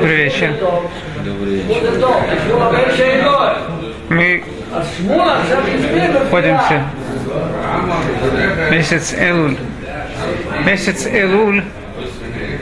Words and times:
Добрый 0.00 0.16
вечер. 0.16 0.54
Добрый 1.22 1.56
вечер. 1.56 1.92
Мы 4.08 4.42
находимся 6.14 6.84
месяц 8.70 9.12
Элуль. 9.12 9.58
Месяц 10.64 11.06
Элуль, 11.06 11.64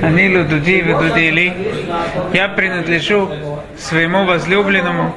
Анилу 0.03 0.47
Дуди 0.47 0.81
Ведудили. 0.81 1.55
Я 2.33 2.49
принадлежу 2.49 3.31
своему 3.79 4.25
возлюбленному. 4.25 5.15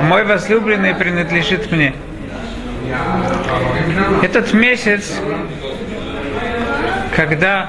Мой 0.00 0.24
возлюбленный 0.24 0.94
принадлежит 0.94 1.70
мне. 1.70 1.92
Этот 4.22 4.54
месяц, 4.54 5.20
когда 7.14 7.68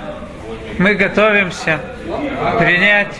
мы 0.77 0.95
готовимся 0.95 1.81
принять 2.57 3.19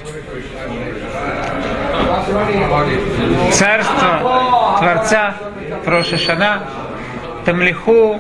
царство 3.52 4.78
Творца 4.80 5.36
Прошишана, 5.86 6.64
Тамлиху, 7.46 8.20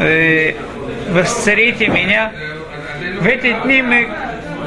э, 0.00 0.54
восцарите 1.10 1.88
меня. 1.88 2.32
В 3.20 3.26
эти 3.26 3.52
дни 3.64 3.82
мы 3.82 4.08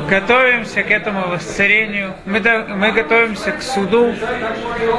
готовимся 0.09 0.83
к 0.83 0.91
этому 0.91 1.27
восцарению, 1.27 2.13
мы, 2.25 2.39
мы 2.39 2.91
готовимся 2.91 3.51
к 3.51 3.61
суду, 3.61 4.13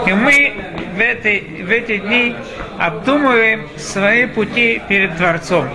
и 0.07 0.13
мы 0.13 0.55
в, 0.97 1.01
этой, 1.01 1.41
в 1.63 1.71
эти 1.71 1.99
дни 1.99 2.35
обдумываем 2.79 3.69
свои 3.77 4.27
пути 4.27 4.81
перед 4.89 5.17
Творцом. 5.17 5.69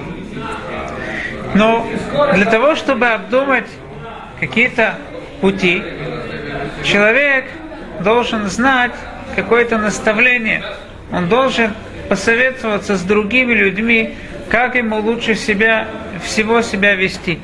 Но 1.55 1.85
для 2.33 2.45
того, 2.45 2.75
чтобы 2.75 3.07
обдумать 3.07 3.67
какие-то 4.39 4.95
пути, 5.41 5.83
человек 6.89 7.45
должен 8.01 8.47
знать 8.49 8.91
какое-то 9.35 9.77
наставление. 9.77 10.63
Он 11.11 11.29
должен 11.29 11.73
посоветоваться 12.07 12.95
с 12.95 13.01
другими 13.01 13.53
людьми, 13.53 14.15
как 14.49 14.75
ему 14.75 14.99
лучше 14.99 15.35
себя, 15.35 15.87
всего 16.23 16.61
себя 16.61 16.95
вести. 16.95 17.39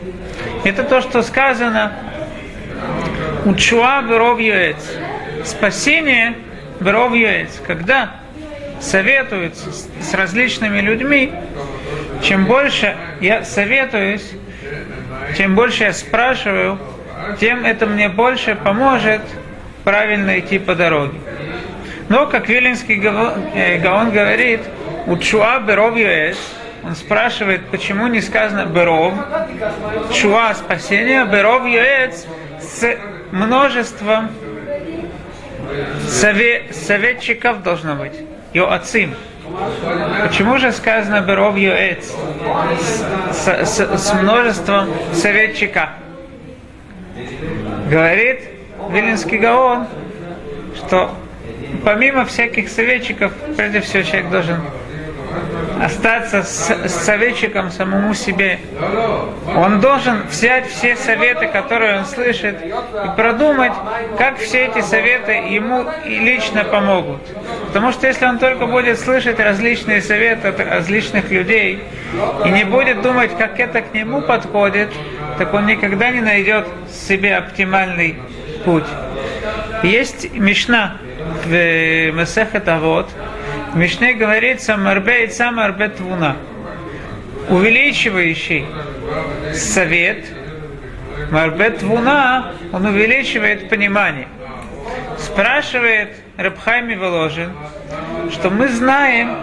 Это 0.63 0.83
то, 0.83 1.01
что 1.01 1.21
сказано 1.21 1.93
Учуа 3.45 4.01
Беров 4.01 4.39
Спасение 5.43 6.33
Беров 6.79 7.13
Когда 7.67 8.15
советуются 8.81 9.71
с 9.71 10.13
различными 10.13 10.79
людьми, 10.81 11.31
чем 12.23 12.45
больше 12.45 12.95
я 13.21 13.43
советуюсь, 13.45 14.27
чем 15.37 15.55
больше 15.55 15.83
я 15.83 15.93
спрашиваю, 15.93 16.79
тем 17.39 17.65
это 17.65 17.85
мне 17.85 18.09
больше 18.09 18.55
поможет 18.55 19.21
правильно 19.83 20.39
идти 20.39 20.59
по 20.59 20.75
дороге. 20.75 21.19
Но, 22.09 22.27
как 22.27 22.49
Виленский 22.49 23.01
э, 23.01 23.79
Гаон 23.79 24.11
говорит, 24.11 24.61
у 25.07 25.17
Чуа 25.17 25.59
Беров 25.59 25.95
он 26.83 26.95
спрашивает, 26.95 27.65
почему 27.71 28.05
не 28.07 28.21
сказано 28.21 28.65
Беров, 28.65 29.13
Чуа 30.13 30.53
спасение, 30.53 31.25
Беров 31.25 31.65
Юэц 31.65 32.25
с 32.61 32.97
множеством 33.31 34.29
совет, 36.07 36.75
советчиков 36.75 37.63
должно 37.63 37.95
быть, 37.95 38.13
Йоацим. 38.53 39.15
Почему 40.21 40.57
же 40.59 40.71
сказано 40.71 41.21
Беров 41.21 41.57
Юэц 41.57 42.11
с, 43.31 43.47
с, 43.65 43.97
с 43.97 44.13
множеством 44.13 44.89
советчика? 45.13 45.93
Говорит 47.89 48.41
Вилинский 48.89 49.37
Гаон, 49.37 49.87
что 50.75 51.11
помимо 51.83 52.25
всяких 52.25 52.69
советчиков, 52.69 53.31
прежде 53.55 53.81
всего 53.81 54.03
человек 54.03 54.29
должен 54.29 54.57
остаться 55.81 56.43
с, 56.43 56.89
советчиком 56.89 57.71
самому 57.71 58.13
себе. 58.13 58.59
Он 59.55 59.79
должен 59.79 60.23
взять 60.27 60.67
все 60.67 60.95
советы, 60.95 61.47
которые 61.47 61.99
он 61.99 62.05
слышит, 62.05 62.57
и 62.63 63.15
продумать, 63.15 63.73
как 64.17 64.37
все 64.37 64.65
эти 64.65 64.81
советы 64.81 65.31
ему 65.31 65.85
лично 66.05 66.63
помогут. 66.63 67.21
Потому 67.67 67.91
что 67.91 68.07
если 68.07 68.25
он 68.25 68.39
только 68.39 68.67
будет 68.67 68.99
слышать 68.99 69.39
различные 69.39 70.01
советы 70.01 70.49
от 70.49 70.59
различных 70.59 71.29
людей 71.29 71.83
и 72.45 72.49
не 72.49 72.63
будет 72.63 73.01
думать, 73.01 73.31
как 73.37 73.59
это 73.59 73.81
к 73.81 73.93
нему 73.93 74.21
подходит, 74.21 74.89
так 75.37 75.53
он 75.53 75.65
никогда 75.65 76.11
не 76.11 76.21
найдет 76.21 76.67
себе 76.91 77.35
оптимальный 77.35 78.15
путь. 78.63 78.85
Есть 79.83 80.33
Мишна 80.33 80.97
в 81.45 81.49
Месехет 81.49 82.67
Авод, 82.67 83.09
в 83.73 83.77
Мишне 83.77 84.13
говорится 84.13 84.77
«Марбе 84.77 85.25
и 85.25 85.29
сам 85.29 85.55
марбе 85.55 85.89
твуна», 85.89 86.37
увеличивающий 87.49 88.65
совет, 89.53 90.25
марбе 91.29 91.71
твуна, 91.71 92.53
он 92.71 92.85
увеличивает 92.85 93.69
понимание. 93.69 94.27
Спрашивает 95.17 96.15
Рабхайми 96.37 96.95
Воложин, 96.95 97.51
что 98.31 98.49
мы 98.49 98.67
знаем, 98.67 99.37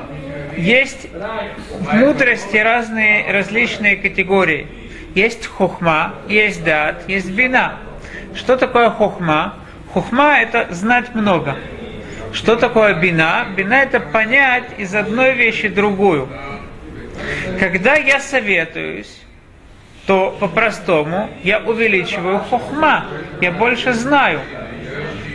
есть 0.56 1.08
в 1.10 1.94
мудрости 1.94 2.56
разные 2.56 3.30
различные 3.30 3.96
категории. 3.96 4.66
Есть 5.14 5.46
хохма, 5.46 6.14
есть 6.28 6.64
дат, 6.64 7.08
есть 7.08 7.30
бина. 7.30 7.78
Что 8.34 8.56
такое 8.56 8.88
хохма? 8.90 9.54
Хохма 9.92 10.38
это 10.38 10.68
знать 10.70 11.14
много. 11.14 11.56
Что 12.32 12.56
такое 12.56 12.94
бина? 12.94 13.46
Бина 13.54 13.74
это 13.74 14.00
понять 14.00 14.64
из 14.78 14.94
одной 14.94 15.34
вещи 15.34 15.68
другую. 15.68 16.28
Когда 17.60 17.94
я 17.94 18.20
советуюсь, 18.20 19.20
то 20.06 20.36
по-простому 20.40 21.28
я 21.42 21.58
увеличиваю 21.60 22.38
хохма, 22.38 23.04
я 23.40 23.52
больше 23.52 23.92
знаю. 23.92 24.40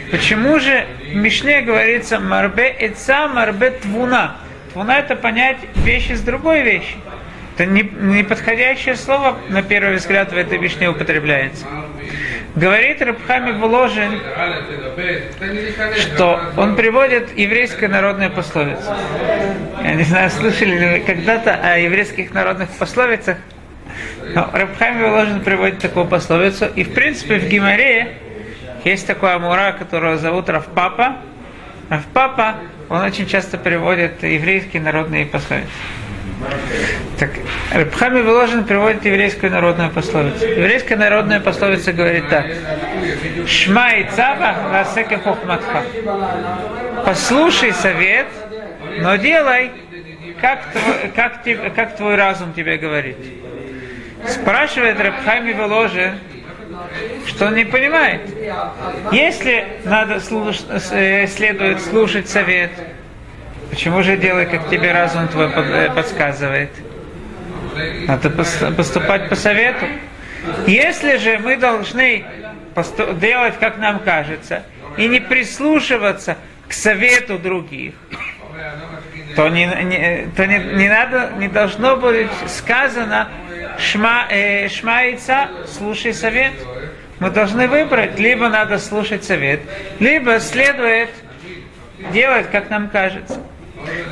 Почему 0.10 0.60
же 0.60 0.86
в 1.12 1.16
Мишне 1.16 1.62
говорится 1.62 2.20
марбе 2.20 2.76
эца, 2.80 3.28
марбе 3.28 3.72
твуна? 3.72 4.38
Твуна 4.74 5.00
это 5.00 5.16
понять 5.16 5.58
вещи 5.76 6.14
с 6.14 6.22
другой 6.22 6.64
вещи. 6.64 6.96
Это 7.58 7.66
неподходящее 7.66 8.94
не 8.94 9.00
слово, 9.00 9.40
на 9.50 9.64
первый 9.64 9.96
взгляд, 9.96 10.32
в 10.32 10.38
этой 10.38 10.60
Мишне 10.60 10.90
употребляется. 10.90 11.66
Говорит 12.56 13.02
Рабхами 13.02 13.50
Воложин, 13.58 14.22
что 15.98 16.40
он 16.56 16.76
приводит 16.76 17.36
еврейское 17.36 17.88
народное 17.88 18.30
пословицу. 18.30 18.96
Я 19.84 19.96
не 19.96 20.04
знаю, 20.04 20.30
слышали 20.30 20.78
ли 20.78 20.88
вы 20.88 21.00
когда-то 21.00 21.56
о 21.56 21.80
еврейских 21.80 22.32
народных 22.32 22.70
пословицах, 22.70 23.38
но 24.36 24.52
Рабхами 24.54 25.02
Воложин 25.02 25.42
приводит 25.42 25.80
такую 25.80 26.06
пословицу. 26.06 26.68
И 26.76 26.84
в 26.84 26.94
принципе 26.94 27.40
в 27.40 27.48
Гимаре 27.50 28.18
есть 28.84 29.08
такой 29.08 29.34
амура, 29.34 29.72
которого 29.72 30.18
зовут 30.18 30.48
Равпапа. 30.48 31.18
Равпапа, 31.90 32.58
он 32.90 33.02
очень 33.02 33.26
часто 33.26 33.58
приводит 33.58 34.22
еврейские 34.22 34.84
народные 34.84 35.26
пословицы. 35.26 35.68
Так, 37.20 37.32
Рабхами 37.74 38.22
Воложин 38.22 38.64
приводит 38.64 39.06
еврейскую 39.06 39.52
народную 39.52 39.90
пословицу. 39.90 40.46
Еврейская 40.46 40.96
народная 40.96 41.40
пословица 41.40 41.94
говорит 41.94 42.30
так. 42.30 42.46
Шма 43.48 43.94
и 43.94 44.08
цава 44.16 44.56
васеке 44.72 45.18
хохматха. 45.18 45.84
Послушай 47.06 47.74
совет, 47.74 48.28
но 49.00 49.16
делай, 49.16 49.72
как 50.40 50.72
твой, 50.72 51.10
как, 51.16 51.44
тебе, 51.44 51.70
как 51.72 51.96
твой 51.96 52.16
разум 52.16 52.54
тебе 52.54 52.78
говорит. 52.78 53.18
Спрашивает 54.28 55.00
Рабхами 55.00 55.54
Воложин, 55.54 56.20
что 57.26 57.48
он 57.48 57.56
не 57.56 57.66
понимает. 57.66 58.22
Если 59.12 59.68
надо 59.86 60.20
слуш, 60.20 60.58
э, 60.92 61.26
следует 61.28 61.82
слушать 61.82 62.30
совет, 62.30 62.72
Почему 63.70 64.02
же 64.04 64.18
делай, 64.18 64.46
как 64.46 64.70
тебе 64.70 64.92
разум 64.92 65.28
твой 65.28 65.50
э, 65.54 65.90
подсказывает? 65.94 66.72
Надо 68.08 68.30
поступать 68.30 69.30
по 69.30 69.36
совету. 69.36 69.86
Если 70.66 71.18
же 71.18 71.38
мы 71.40 71.58
должны 71.58 72.26
делать, 73.20 73.56
как 73.60 73.78
нам 73.78 74.00
кажется, 74.00 74.64
и 74.98 75.08
не 75.08 75.20
прислушиваться 75.20 76.38
к 76.68 76.74
совету 76.74 77.38
других, 77.38 77.94
то 79.36 79.50
не, 79.50 79.66
не, 79.66 80.28
то 80.36 80.46
не, 80.46 80.58
не 80.58 80.90
надо, 80.90 81.32
не 81.38 81.48
должно 81.48 81.98
быть 81.98 82.30
сказано 82.48 83.30
шма, 83.78 84.28
э, 84.30 84.68
шмаица, 84.70 85.50
слушай 85.68 86.14
совет. 86.14 86.54
Мы 87.20 87.32
должны 87.32 87.68
выбрать, 87.68 88.20
либо 88.20 88.48
надо 88.48 88.78
слушать 88.78 89.24
совет, 89.24 89.62
либо 90.00 90.40
следует 90.40 91.10
делать, 92.14 92.50
как 92.52 92.70
нам 92.70 92.90
кажется. 92.90 93.40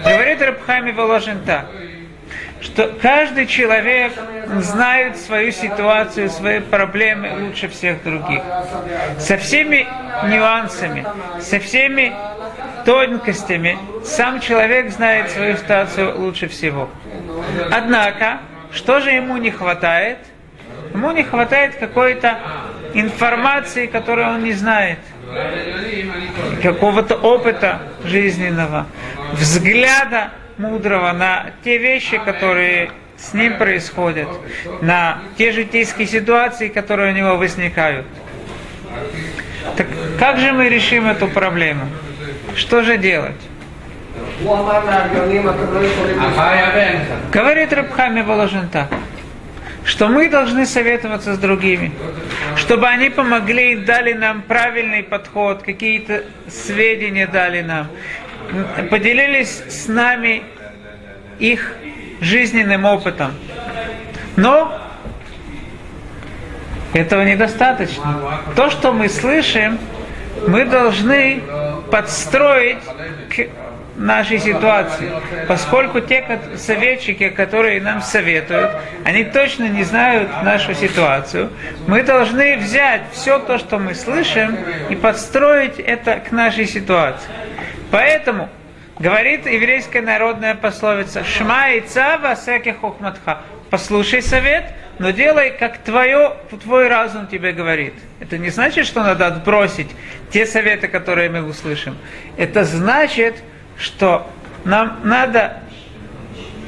Говорит 0.03 0.41
Рабхами 0.41 0.91
Воложин 0.91 1.39
так, 1.45 1.67
что 2.61 2.91
каждый 3.01 3.45
человек 3.45 4.13
знает 4.59 5.17
свою 5.17 5.51
ситуацию, 5.51 6.29
свои 6.29 6.59
проблемы 6.59 7.31
лучше 7.47 7.67
всех 7.67 8.03
других. 8.03 8.41
Со 9.19 9.37
всеми 9.37 9.87
нюансами, 10.27 11.05
со 11.39 11.59
всеми 11.59 12.13
тонкостями 12.85 13.77
сам 14.03 14.39
человек 14.39 14.91
знает 14.91 15.29
свою 15.31 15.57
ситуацию 15.57 16.19
лучше 16.19 16.47
всего. 16.47 16.89
Однако, 17.71 18.39
что 18.71 18.99
же 18.99 19.11
ему 19.11 19.37
не 19.37 19.51
хватает? 19.51 20.19
Ему 20.93 21.11
не 21.11 21.23
хватает 21.23 21.75
какой-то 21.75 22.39
информации, 22.93 23.87
которую 23.87 24.27
он 24.27 24.43
не 24.43 24.53
знает 24.53 24.99
какого-то 26.61 27.15
опыта 27.15 27.81
жизненного, 28.03 28.85
взгляда 29.33 30.31
мудрого 30.57 31.11
на 31.11 31.51
те 31.63 31.77
вещи, 31.77 32.17
которые 32.17 32.91
с 33.17 33.33
ним 33.33 33.57
происходят, 33.57 34.27
на 34.81 35.19
те 35.37 35.51
житейские 35.51 36.07
ситуации, 36.07 36.67
которые 36.67 37.13
у 37.13 37.15
него 37.15 37.37
возникают. 37.37 38.05
Так 39.77 39.87
как 40.19 40.39
же 40.39 40.51
мы 40.53 40.69
решим 40.69 41.07
эту 41.07 41.27
проблему? 41.27 41.87
Что 42.55 42.83
же 42.83 42.97
делать? 42.97 43.35
Говорит 47.31 47.73
Рабхами 47.73 48.21
Воложен 48.21 48.69
так, 48.69 48.89
что 49.83 50.07
мы 50.07 50.29
должны 50.29 50.65
советоваться 50.65 51.35
с 51.35 51.37
другими 51.37 51.91
чтобы 52.65 52.87
они 52.87 53.09
помогли 53.09 53.73
и 53.73 53.75
дали 53.75 54.13
нам 54.13 54.41
правильный 54.41 55.03
подход, 55.03 55.61
какие-то 55.61 56.23
сведения 56.49 57.27
дали 57.27 57.61
нам, 57.61 57.87
поделились 58.89 59.63
с 59.69 59.87
нами 59.87 60.41
их 61.37 61.75
жизненным 62.21 62.85
опытом. 62.85 63.33
Но 64.35 64.81
этого 66.93 67.21
недостаточно. 67.21 68.41
То, 68.55 68.71
что 68.71 68.93
мы 68.93 69.09
слышим, 69.09 69.77
мы 70.47 70.65
должны 70.65 71.43
подстроить 71.91 72.83
к 73.29 73.47
нашей 73.95 74.39
ситуации. 74.39 75.11
Поскольку 75.47 76.01
те 76.01 76.39
советчики, 76.57 77.29
которые 77.29 77.81
нам 77.81 78.01
советуют, 78.01 78.71
они 79.03 79.23
точно 79.23 79.69
не 79.69 79.83
знают 79.83 80.29
нашу 80.43 80.73
ситуацию, 80.73 81.49
мы 81.87 82.03
должны 82.03 82.57
взять 82.57 83.03
все 83.13 83.39
то, 83.39 83.57
что 83.57 83.77
мы 83.79 83.95
слышим, 83.95 84.57
и 84.89 84.95
подстроить 84.95 85.79
это 85.79 86.19
к 86.19 86.31
нашей 86.31 86.67
ситуации. 86.67 87.29
Поэтому 87.91 88.49
говорит 88.99 89.45
еврейская 89.45 90.01
народная 90.01 90.55
пословица 90.55 91.23
«Шма 91.23 91.71
и 91.71 91.81
цава 91.81 92.35
всяких 92.35 92.77
хухматха» 92.77 93.41
Послушай 93.69 94.21
совет, 94.21 94.73
но 94.99 95.09
делай, 95.09 95.51
как 95.51 95.79
твое, 95.79 96.37
твой 96.63 96.87
разум 96.87 97.27
тебе 97.27 97.51
говорит. 97.51 97.93
Это 98.19 98.37
не 98.37 98.49
значит, 98.49 98.85
что 98.85 99.03
надо 99.03 99.27
отбросить 99.27 99.89
те 100.31 100.45
советы, 100.45 100.87
которые 100.87 101.29
мы 101.29 101.43
услышим. 101.43 101.97
Это 102.37 102.63
значит, 102.63 103.35
что 103.77 104.29
нам 104.63 104.99
надо 105.03 105.61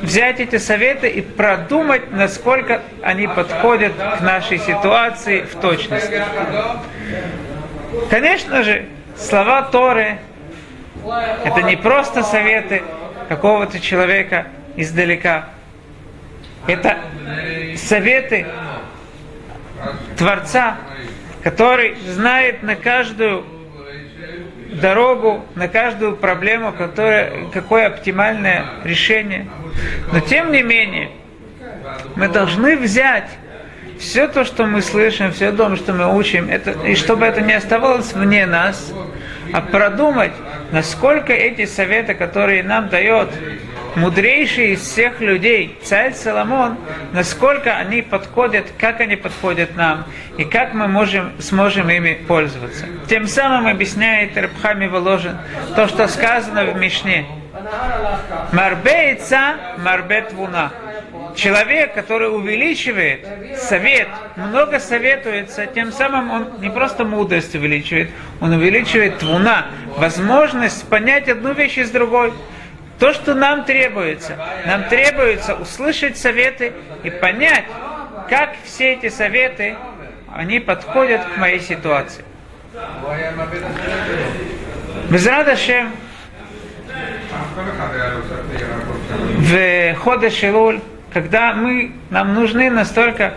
взять 0.01 0.39
эти 0.39 0.57
советы 0.57 1.09
и 1.09 1.21
продумать, 1.21 2.11
насколько 2.11 2.81
они 3.01 3.27
подходят 3.27 3.93
к 3.93 4.21
нашей 4.21 4.59
ситуации 4.59 5.41
в 5.41 5.55
точности. 5.59 6.23
Конечно 8.09 8.63
же, 8.63 8.85
слова 9.17 9.63
Торы– 9.63 10.19
это 11.43 11.61
не 11.63 11.75
просто 11.75 12.23
советы 12.23 12.83
какого-то 13.29 13.79
человека 13.79 14.47
издалека. 14.75 15.49
Это 16.67 16.97
советы 17.75 18.45
Творца, 20.17 20.77
который 21.43 21.95
знает 22.05 22.61
на 22.63 22.75
каждую 22.75 23.45
дорогу, 24.81 25.45
на 25.55 25.67
каждую 25.67 26.15
проблему, 26.15 26.71
которая, 26.71 27.47
какое 27.53 27.87
оптимальное 27.87 28.65
решение. 28.83 29.47
Но 30.11 30.19
тем 30.19 30.51
не 30.51 30.61
менее, 30.61 31.09
мы 32.15 32.27
должны 32.27 32.77
взять 32.77 33.29
все 33.99 34.27
то, 34.27 34.43
что 34.43 34.65
мы 34.65 34.81
слышим, 34.81 35.31
все 35.31 35.51
то, 35.51 35.75
что 35.75 35.93
мы 35.93 36.15
учим, 36.15 36.49
это, 36.49 36.71
и 36.71 36.95
чтобы 36.95 37.25
это 37.25 37.41
не 37.41 37.53
оставалось 37.53 38.13
вне 38.13 38.45
нас, 38.45 38.93
а 39.53 39.61
продумать, 39.61 40.33
насколько 40.71 41.33
эти 41.33 41.65
советы, 41.65 42.13
которые 42.13 42.63
нам 42.63 42.89
дает 42.89 43.29
мудрейший 43.95 44.73
из 44.73 44.81
всех 44.81 45.21
людей, 45.21 45.77
царь 45.83 46.13
Соломон, 46.13 46.77
насколько 47.13 47.75
они 47.75 48.01
подходят, 48.01 48.65
как 48.77 49.01
они 49.01 49.15
подходят 49.15 49.75
нам, 49.75 50.05
и 50.37 50.43
как 50.43 50.73
мы 50.73 50.87
можем, 50.87 51.31
сможем 51.39 51.89
ими 51.89 52.13
пользоваться. 52.27 52.85
Тем 53.07 53.27
самым 53.27 53.67
объясняет 53.67 54.37
Рабхами 54.37 54.87
Воложин 54.87 55.37
то, 55.75 55.87
что 55.87 56.07
сказано 56.07 56.65
в 56.65 56.77
Мишне. 56.77 57.25
Марбе 58.51 59.13
ица, 59.13 59.55
марбе. 59.77 60.25
Человек, 61.35 61.93
который 61.93 62.35
увеличивает 62.35 63.27
совет, 63.57 64.07
много 64.35 64.79
советуется, 64.79 65.67
тем 65.67 65.91
самым 65.91 66.31
он 66.31 66.47
не 66.61 66.69
просто 66.69 67.05
мудрость 67.05 67.53
увеличивает, 67.53 68.09
он 68.41 68.53
увеличивает 68.53 69.19
твуна, 69.19 69.67
возможность 69.97 70.87
понять 70.89 71.29
одну 71.29 71.53
вещь 71.53 71.77
из 71.77 71.91
другой. 71.91 72.33
То, 72.99 73.13
что 73.13 73.35
нам 73.35 73.63
требуется, 73.63 74.37
нам 74.65 74.85
требуется 74.85 75.53
услышать 75.53 76.17
советы 76.17 76.73
и 77.03 77.09
понять, 77.09 77.65
как 78.29 78.55
все 78.63 78.93
эти 78.93 79.09
советы, 79.09 79.75
они 80.33 80.59
подходят 80.59 81.21
к 81.23 81.37
моей 81.37 81.59
ситуации. 81.59 82.25
Безрадашем 85.09 85.91
в 89.39 89.95
ходе 89.95 90.29
Шилуль, 90.29 90.81
когда 91.13 91.53
мы, 91.53 91.93
нам 92.09 92.33
нужны 92.33 92.69
настолько 92.69 93.35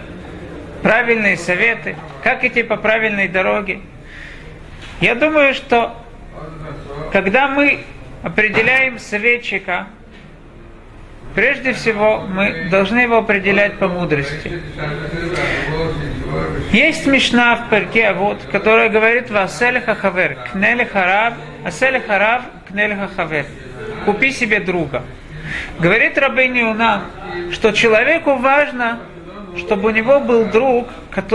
правильные 0.82 1.36
советы, 1.36 1.96
как 2.22 2.44
идти 2.44 2.62
по 2.62 2.76
правильной 2.76 3.28
дороге. 3.28 3.80
Я 5.00 5.14
думаю, 5.14 5.54
что 5.54 5.94
когда 7.12 7.48
мы 7.48 7.80
определяем 8.22 8.98
советчика, 8.98 9.86
прежде 11.34 11.72
всего 11.72 12.20
мы 12.20 12.68
должны 12.70 12.98
его 12.98 13.18
определять 13.18 13.78
по 13.78 13.88
мудрости. 13.88 14.60
Есть 16.72 17.06
мешна 17.06 17.56
в 17.56 17.70
перке 17.70 18.08
Авод, 18.08 18.38
которая 18.52 18.88
говорит 18.88 19.30
«Васель 19.30 19.80
хавер, 19.80 20.38
кнель 20.52 20.86
харав, 20.86 21.34
асель 21.64 22.00
харав, 22.00 22.42
кнель 22.68 22.96
хавер». 23.16 23.46
Купи 24.04 24.30
себе 24.30 24.60
друга. 24.60 25.02
Говорит 25.78 26.16
Рабейн 26.16 26.58
Иуна, 26.60 27.02
что 27.52 27.72
человеку 27.72 28.36
важно, 28.36 29.00
чтобы 29.56 29.88
у 29.88 29.92
него 29.92 30.20
был 30.20 30.44
друг, 30.44 30.88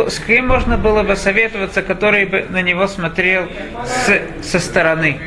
с 0.08 0.20
кем 0.20 0.48
можно 0.48 0.78
было 0.78 1.04
бы 1.04 1.16
советоваться, 1.16 1.82
который 1.82 2.26
бы 2.26 2.46
на 2.50 2.62
него 2.62 2.88
смотрел 2.88 3.48
с, 3.84 4.22
со 4.42 4.60
стороны. 4.60 5.20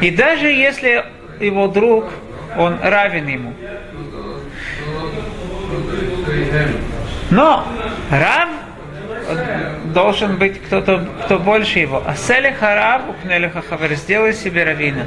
И 0.00 0.10
даже 0.10 0.48
если 0.48 1.04
его 1.40 1.68
друг, 1.68 2.06
он 2.56 2.78
равен 2.82 3.26
ему. 3.26 3.54
Но 7.30 7.66
Рав 8.10 8.48
должен 9.94 10.36
быть 10.36 10.60
кто-то, 10.62 11.06
кто 11.24 11.38
больше 11.38 11.78
его. 11.78 12.02
А 12.06 12.14
селиха 12.14 12.74
рав 12.74 13.02
укнелиха 13.08 13.62
хавер, 13.62 13.94
сделай 13.94 14.32
себе 14.32 14.64
равина. 14.64 15.06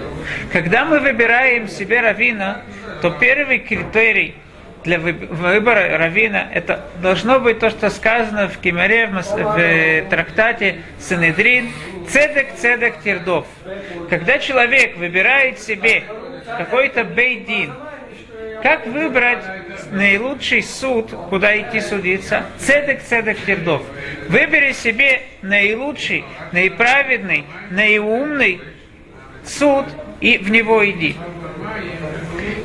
Когда 0.51 0.85
мы 0.85 0.99
выбираем 0.99 1.67
себе 1.67 2.01
равина, 2.01 2.61
то 3.01 3.09
первый 3.09 3.59
критерий 3.59 4.35
для 4.83 4.99
выбора 4.99 5.97
равина, 5.97 6.47
это 6.53 6.85
должно 7.01 7.39
быть 7.39 7.59
то, 7.59 7.69
что 7.69 7.89
сказано 7.89 8.47
в 8.47 8.57
Кимаре, 8.57 9.07
в, 9.07 9.21
в 9.21 10.09
трактате 10.09 10.81
Синедрин, 10.99 11.71
цедек, 12.09 12.55
цедек, 12.55 13.01
тирдов. 13.03 13.45
Когда 14.09 14.39
человек 14.39 14.97
выбирает 14.97 15.59
себе 15.59 16.03
какой-то 16.57 17.03
бейдин, 17.03 17.73
как 18.61 18.87
выбрать 18.87 19.43
наилучший 19.91 20.63
суд, 20.63 21.11
куда 21.29 21.57
идти 21.59 21.81
судиться? 21.81 22.45
Цедек, 22.57 23.03
цедек, 23.03 23.37
тирдов. 23.45 23.81
Выбери 24.29 24.71
себе 24.71 25.21
наилучший, 25.41 26.23
наиправедный, 26.51 27.43
наиумный 27.71 28.61
суд 29.45 29.85
и 30.21 30.37
в 30.37 30.49
него 30.49 30.89
иди. 30.89 31.15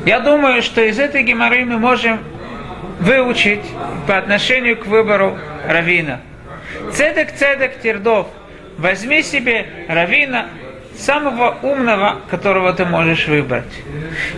Я 0.05 0.21
думаю, 0.21 0.63
что 0.63 0.81
из 0.83 0.99
этой 0.99 1.23
геморры 1.23 1.65
мы 1.65 1.79
можем 1.79 2.21
выучить 3.01 3.65
по 4.07 4.17
отношению 4.17 4.77
к 4.77 4.87
выбору 4.87 5.39
равина. 5.67 6.21
Цедек, 6.93 7.35
цедек, 7.35 7.81
тирдов. 7.81 8.29
Возьми 8.77 9.23
себе 9.23 9.67
равина 9.89 10.49
самого 10.97 11.57
умного, 11.63 12.21
которого 12.31 12.73
ты 12.73 12.85
можешь 12.85 13.27
выбрать. 13.29 13.65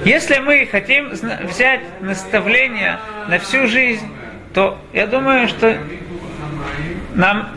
Если 0.04 0.38
мы 0.38 0.68
хотим 0.70 1.10
взять 1.10 1.80
наставление 2.00 2.98
на 3.28 3.38
всю 3.38 3.66
жизнь, 3.66 4.06
то 4.54 4.78
я 4.92 5.06
думаю, 5.06 5.48
что 5.48 5.78
нам 7.14 7.50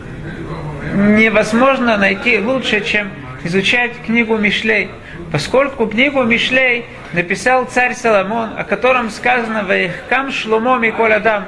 невозможно 0.93 1.98
найти 1.98 2.38
лучше, 2.38 2.81
чем 2.81 3.10
изучать 3.43 3.91
книгу 4.05 4.38
Мишлей. 4.38 4.89
Поскольку 5.33 5.87
книгу 5.87 6.21
Мишлей 6.21 6.85
написал 7.11 7.65
царь 7.65 7.95
Соломон, 7.95 8.51
о 8.55 8.63
котором 8.63 9.09
сказано 9.09 9.63
«Ваихкам 9.63 10.31
шлумо 10.31 10.77
Миколь 10.77 11.11
Адам», 11.11 11.45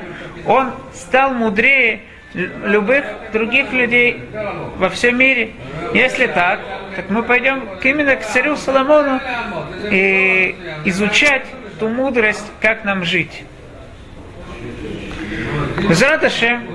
он 0.47 0.71
стал 0.91 1.35
мудрее 1.35 1.99
лю- 2.33 2.49
любых 2.65 3.05
других 3.31 3.71
людей 3.73 4.23
во 4.77 4.89
всем 4.89 5.19
мире. 5.19 5.51
Если 5.93 6.25
так, 6.25 6.61
так 6.95 7.11
мы 7.11 7.21
пойдем 7.21 7.69
именно 7.83 8.15
к 8.15 8.25
царю 8.25 8.55
Соломону 8.55 9.21
и 9.91 10.55
изучать 10.85 11.45
ту 11.79 11.87
мудрость, 11.87 12.51
как 12.61 12.85
нам 12.85 13.05
жить. 13.05 13.43
Безрат 15.87 16.23
Ашем, 16.23 16.67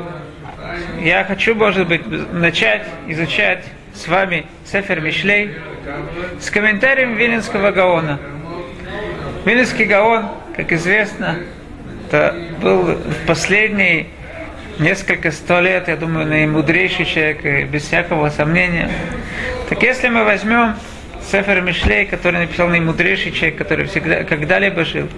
я 1.00 1.24
хочу, 1.24 1.56
может 1.56 1.88
быть, 1.88 2.06
начать 2.32 2.86
изучать 3.08 3.64
с 3.94 4.06
вами 4.06 4.46
Сефер 4.64 5.00
Мишлей 5.00 5.56
с 6.40 6.50
комментарием 6.50 7.14
Виленского 7.14 7.70
Гаона. 7.70 8.18
Виленский 9.44 9.84
Гаон, 9.84 10.26
как 10.56 10.72
известно, 10.72 11.36
это 12.08 12.34
был 12.60 12.82
в 12.82 13.26
последние 13.26 14.06
несколько 14.78 15.30
сто 15.30 15.60
лет, 15.60 15.88
я 15.88 15.96
думаю, 15.96 16.26
наимудрейший 16.26 17.04
человек, 17.04 17.68
без 17.68 17.84
всякого 17.84 18.30
сомнения. 18.30 18.90
Так 19.68 19.82
если 19.82 20.08
мы 20.08 20.24
возьмем 20.24 20.74
Сефер 21.30 21.60
Мишлей, 21.60 22.06
который 22.06 22.40
написал 22.40 22.68
наимудрейший 22.68 23.30
человек, 23.32 23.56
который 23.56 23.86
всегда, 23.86 24.24
когда-либо 24.24 24.84
жил, 24.84 25.08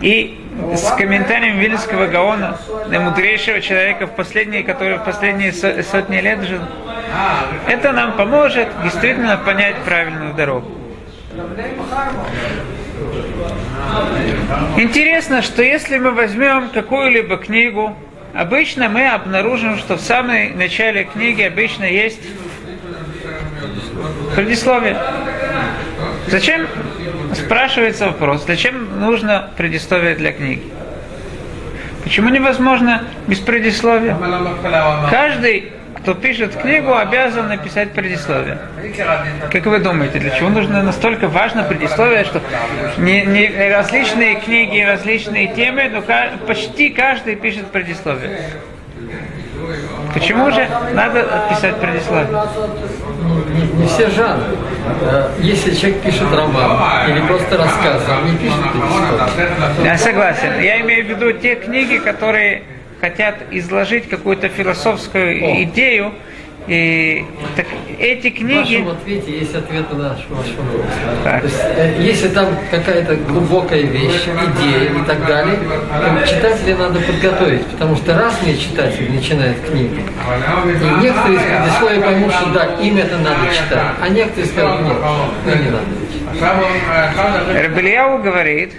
и 0.00 0.40
с 0.74 0.90
комментарием 0.96 1.58
Вильнского 1.58 2.06
Гаона, 2.06 2.58
наимудрейшего 2.88 3.60
человека, 3.60 4.06
в 4.06 4.16
последние, 4.16 4.64
который 4.64 4.96
в 4.96 5.04
последние 5.04 5.52
со- 5.52 5.82
сотни 5.82 6.16
лет 6.18 6.42
жил, 6.42 6.60
это 7.68 7.92
нам 7.92 8.12
поможет 8.12 8.68
действительно 8.82 9.36
понять 9.36 9.76
правильную 9.84 10.34
дорогу. 10.34 10.70
Интересно, 14.76 15.42
что 15.42 15.62
если 15.62 15.98
мы 15.98 16.12
возьмем 16.12 16.70
какую-либо 16.70 17.36
книгу, 17.36 17.96
обычно 18.34 18.88
мы 18.88 19.08
обнаружим, 19.08 19.78
что 19.78 19.96
в 19.96 20.00
самом 20.00 20.56
начале 20.56 21.04
книги 21.04 21.42
обычно 21.42 21.84
есть 21.84 22.20
предисловие. 24.34 24.96
Зачем, 26.28 26.66
спрашивается 27.34 28.06
вопрос, 28.06 28.44
зачем 28.46 29.00
нужно 29.00 29.50
предисловие 29.56 30.14
для 30.14 30.32
книги? 30.32 30.62
Почему 32.02 32.28
невозможно 32.30 33.04
без 33.26 33.38
предисловия? 33.38 34.16
Каждый, 35.10 35.72
кто 36.02 36.14
пишет 36.14 36.56
книгу, 36.56 36.94
обязан 36.94 37.48
написать 37.48 37.92
предисловие. 37.92 38.58
Как 39.52 39.66
вы 39.66 39.78
думаете, 39.78 40.18
для 40.18 40.30
чего 40.30 40.48
нужно 40.48 40.82
настолько 40.82 41.28
важно 41.28 41.62
предисловие, 41.62 42.24
что 42.24 42.40
не, 42.98 43.24
не 43.24 43.70
различные 43.70 44.40
книги, 44.40 44.80
различные 44.80 45.48
темы, 45.54 45.88
но 45.88 46.02
почти 46.46 46.90
каждый 46.90 47.36
пишет 47.36 47.66
предисловие? 47.68 48.40
Почему 50.12 50.50
же 50.50 50.68
надо 50.92 51.24
писать 51.48 51.76
предисловие? 51.76 52.26
Не, 53.54 53.82
не 53.82 53.86
все 53.86 54.10
жанры. 54.10 54.56
Э, 55.02 55.30
Если 55.38 55.74
человек 55.74 56.02
пишет 56.02 56.26
роман 56.32 57.10
или 57.10 57.20
просто 57.20 57.56
рассказ, 57.56 58.02
он 58.10 58.30
не 58.30 58.36
пишет 58.36 58.58
предисловие. 58.72 59.84
Я 59.84 59.96
согласен. 59.96 60.60
Я 60.60 60.80
имею 60.80 61.06
в 61.06 61.08
виду 61.08 61.32
те 61.32 61.54
книги, 61.54 61.98
которые 61.98 62.62
хотят 63.02 63.34
изложить 63.50 64.08
какую-то 64.08 64.48
философскую 64.48 65.44
О. 65.44 65.62
идею. 65.64 66.12
И 66.68 67.24
так, 67.56 67.66
эти 67.98 68.30
В 68.30 68.34
книги... 68.36 68.76
вашем 68.76 68.90
ответе 68.90 69.36
есть 69.40 69.52
ответ 69.52 69.92
на 69.92 70.10
наш 70.10 70.18
ваш 70.30 70.46
вопрос. 70.56 70.86
Так. 71.24 71.40
То 71.40 71.46
есть, 71.48 71.60
э, 71.60 71.96
если 72.00 72.28
там 72.28 72.46
какая-то 72.70 73.16
глубокая 73.16 73.82
вещь, 73.82 74.22
идея 74.22 74.90
и 74.90 75.04
так 75.04 75.26
далее, 75.26 75.56
то 75.56 76.26
читателя 76.28 76.76
надо 76.76 77.00
подготовить, 77.00 77.66
потому 77.66 77.96
что 77.96 78.16
разные 78.16 78.56
читатели 78.56 79.08
начинают 79.08 79.58
книгу. 79.68 79.96
И 79.96 81.02
некоторые 81.02 81.38
из 81.38 81.42
предисловия 81.42 82.00
поймут, 82.00 82.32
что 82.32 82.50
да, 82.50 82.64
им 82.80 82.96
это 82.96 83.18
надо 83.18 83.52
читать, 83.52 83.96
а 84.00 84.08
некоторые 84.08 84.46
скажут, 84.46 84.82
нет, 84.82 84.96
ну 85.46 85.54
не 85.64 85.70
надо. 85.70 86.01
Рабельяу 87.62 88.18
говорит, 88.22 88.72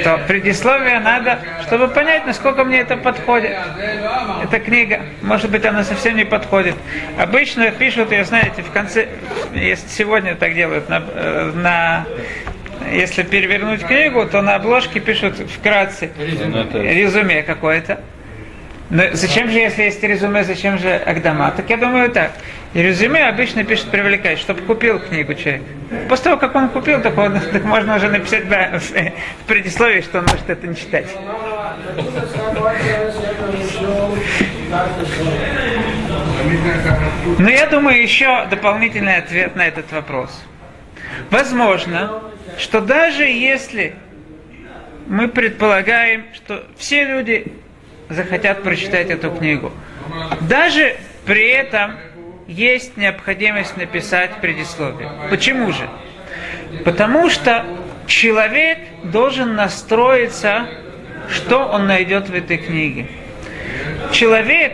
что 0.00 0.18
предисловие 0.26 0.98
надо, 1.00 1.38
чтобы 1.66 1.88
понять, 1.88 2.26
насколько 2.26 2.64
мне 2.64 2.78
это 2.80 2.96
подходит. 2.96 3.52
Эта 4.42 4.58
книга, 4.60 5.00
может 5.22 5.50
быть, 5.50 5.64
она 5.64 5.84
совсем 5.84 6.16
не 6.16 6.24
подходит. 6.24 6.74
Обычно 7.18 7.70
пишут 7.70 8.12
ее, 8.12 8.24
знаете, 8.24 8.62
в 8.62 8.70
конце, 8.70 9.08
если 9.54 9.88
сегодня 9.88 10.34
так 10.34 10.54
делают, 10.54 10.88
на, 10.88 11.00
на- 11.54 12.06
если 12.92 13.22
перевернуть 13.22 13.82
книгу, 13.84 14.26
то 14.26 14.40
на 14.42 14.54
обложке 14.56 15.00
пишут 15.00 15.36
вкратце 15.38 16.10
резюме 16.82 17.42
какое-то. 17.42 18.00
Но 18.90 19.04
зачем 19.12 19.48
же, 19.48 19.58
если 19.58 19.84
есть 19.84 20.02
резюме, 20.02 20.42
зачем 20.42 20.76
же 20.76 20.92
Агдама? 20.92 21.52
Так 21.52 21.70
я 21.70 21.76
думаю 21.76 22.10
так. 22.10 22.32
И 22.74 22.82
резюме 22.82 23.28
обычно 23.28 23.62
пишут 23.62 23.90
привлекать, 23.90 24.40
чтобы 24.40 24.62
купил 24.62 24.98
книгу 24.98 25.34
человек. 25.34 25.62
После 26.08 26.24
того, 26.24 26.36
как 26.38 26.56
он 26.56 26.68
купил, 26.68 27.00
так, 27.00 27.16
он, 27.16 27.38
так 27.52 27.62
можно 27.62 27.96
уже 27.96 28.08
написать 28.08 28.48
да, 28.48 28.72
в 28.78 29.46
предисловии, 29.46 30.00
что 30.00 30.18
он 30.18 30.24
может 30.24 30.50
это 30.50 30.66
не 30.66 30.74
читать. 30.74 31.06
Но 37.38 37.48
я 37.48 37.66
думаю, 37.66 38.02
еще 38.02 38.46
дополнительный 38.50 39.16
ответ 39.16 39.54
на 39.54 39.68
этот 39.68 39.90
вопрос. 39.92 40.42
Возможно, 41.30 42.22
что 42.58 42.80
даже 42.80 43.22
если 43.22 43.94
мы 45.06 45.28
предполагаем, 45.28 46.24
что 46.34 46.64
все 46.76 47.04
люди 47.04 47.52
захотят 48.10 48.62
прочитать 48.62 49.08
эту 49.10 49.30
книгу, 49.30 49.72
даже 50.40 50.96
при 51.24 51.48
этом 51.48 51.92
есть 52.46 52.96
необходимость 52.96 53.76
написать 53.76 54.36
предисловие. 54.40 55.08
Почему 55.30 55.72
же? 55.72 55.88
Потому 56.84 57.30
что 57.30 57.64
человек 58.06 58.78
должен 59.04 59.54
настроиться, 59.54 60.66
что 61.28 61.64
он 61.66 61.86
найдет 61.86 62.28
в 62.28 62.34
этой 62.34 62.58
книге. 62.58 63.06
Человек, 64.12 64.72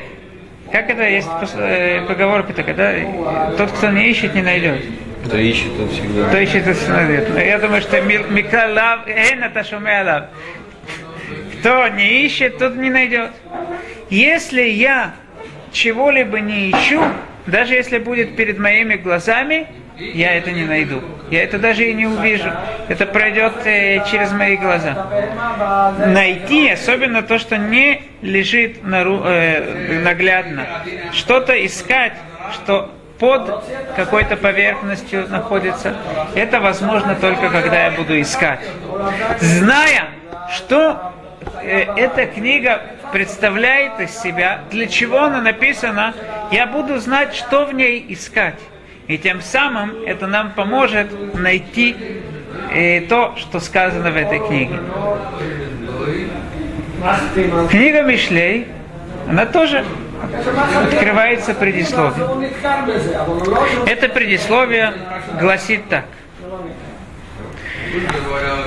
как 0.73 0.89
это 0.89 1.07
есть 1.09 1.29
э, 1.55 2.03
поговорка 2.07 2.53
такая, 2.55 2.75
да? 2.75 3.51
Тот, 3.57 3.73
кто 3.73 3.91
не 3.91 4.09
ищет, 4.11 4.35
не 4.35 4.43
найдет. 4.43 4.83
Кто 5.27 5.37
ищет, 5.37 5.77
тот 5.77 5.91
всегда. 5.93 6.29
Кто 6.29 6.39
ищет, 6.39 6.65
тот 6.65 6.77
всегда 6.77 7.03
найдет. 7.03 7.29
Я 7.39 7.59
думаю, 7.59 7.83
что 7.83 8.01
ми- 8.01 8.25
Микалав, 8.31 9.07
эн 9.07 9.45
это 9.45 9.65
шумеалав. 9.65 10.25
Кто 11.67 11.89
не 11.89 12.25
ищет, 12.25 12.59
тот 12.59 12.77
не 12.77 12.91
найдет. 12.91 13.33
Если 14.09 14.63
я 14.63 15.15
чего-либо 15.73 16.39
не 16.39 16.71
ищу, 16.71 17.03
даже 17.49 17.75
если 17.75 17.99
будет 17.99 18.37
перед 18.37 18.61
моими 18.61 18.95
глазами, 18.95 19.67
я 19.99 20.37
это 20.37 20.53
не 20.53 20.65
найду. 20.65 21.03
Я 21.29 21.43
это 21.43 21.59
даже 21.59 21.91
и 21.91 21.93
не 21.93 22.07
увижу. 22.07 22.53
Это 22.87 23.05
пройдет 23.05 23.67
э, 23.67 23.99
через 24.09 24.31
мои 24.31 24.57
глаза. 24.57 25.09
Найти, 26.07 26.71
особенно 26.71 27.23
то, 27.23 27.37
что 27.37 27.59
не 27.59 28.03
лежит 28.23 28.85
нару- 28.85 29.25
э, 29.25 30.03
наглядно. 30.05 30.67
Что-то 31.13 31.67
искать, 31.67 32.13
что 32.53 32.95
под 33.19 33.65
какой-то 33.97 34.37
поверхностью 34.37 35.27
находится. 35.29 35.97
Это 36.37 36.61
возможно 36.61 37.17
только 37.17 37.51
когда 37.51 37.87
я 37.87 37.91
буду 37.91 38.21
искать. 38.21 38.61
Зная, 39.41 40.11
что 40.55 41.13
эта 41.67 42.27
книга 42.27 42.83
представляет 43.13 44.01
из 44.01 44.11
себя, 44.11 44.61
для 44.71 44.87
чего 44.87 45.23
она 45.23 45.41
написана, 45.41 46.15
я 46.51 46.67
буду 46.67 46.99
знать, 46.99 47.35
что 47.35 47.67
в 47.67 47.75
ней 47.75 48.05
искать. 48.09 48.59
И 49.09 49.19
тем 49.19 49.41
самым 49.41 50.03
это 50.05 50.27
нам 50.27 50.53
поможет 50.53 51.35
найти 51.35 51.97
э, 52.73 53.03
то, 53.03 53.35
что 53.37 53.61
сказано 53.61 54.11
в 54.11 54.17
этой 54.17 54.39
книге. 54.47 54.81
Книга 57.71 58.03
Мишлей, 58.03 58.67
она 59.29 59.47
тоже 59.47 59.85
открывается 60.77 61.55
предисловием. 61.55 62.51
Это 63.87 64.09
предисловие 64.09 64.93
гласит 65.39 65.89
так. 65.89 66.07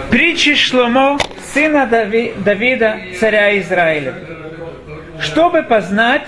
Притчи 0.09 0.55
Шломо, 0.55 1.17
сына 1.53 1.87
Дави- 1.89 2.33
Давида, 2.43 2.97
царя 3.19 3.57
Израиля. 3.59 4.13
Чтобы 5.21 5.63
познать, 5.63 6.27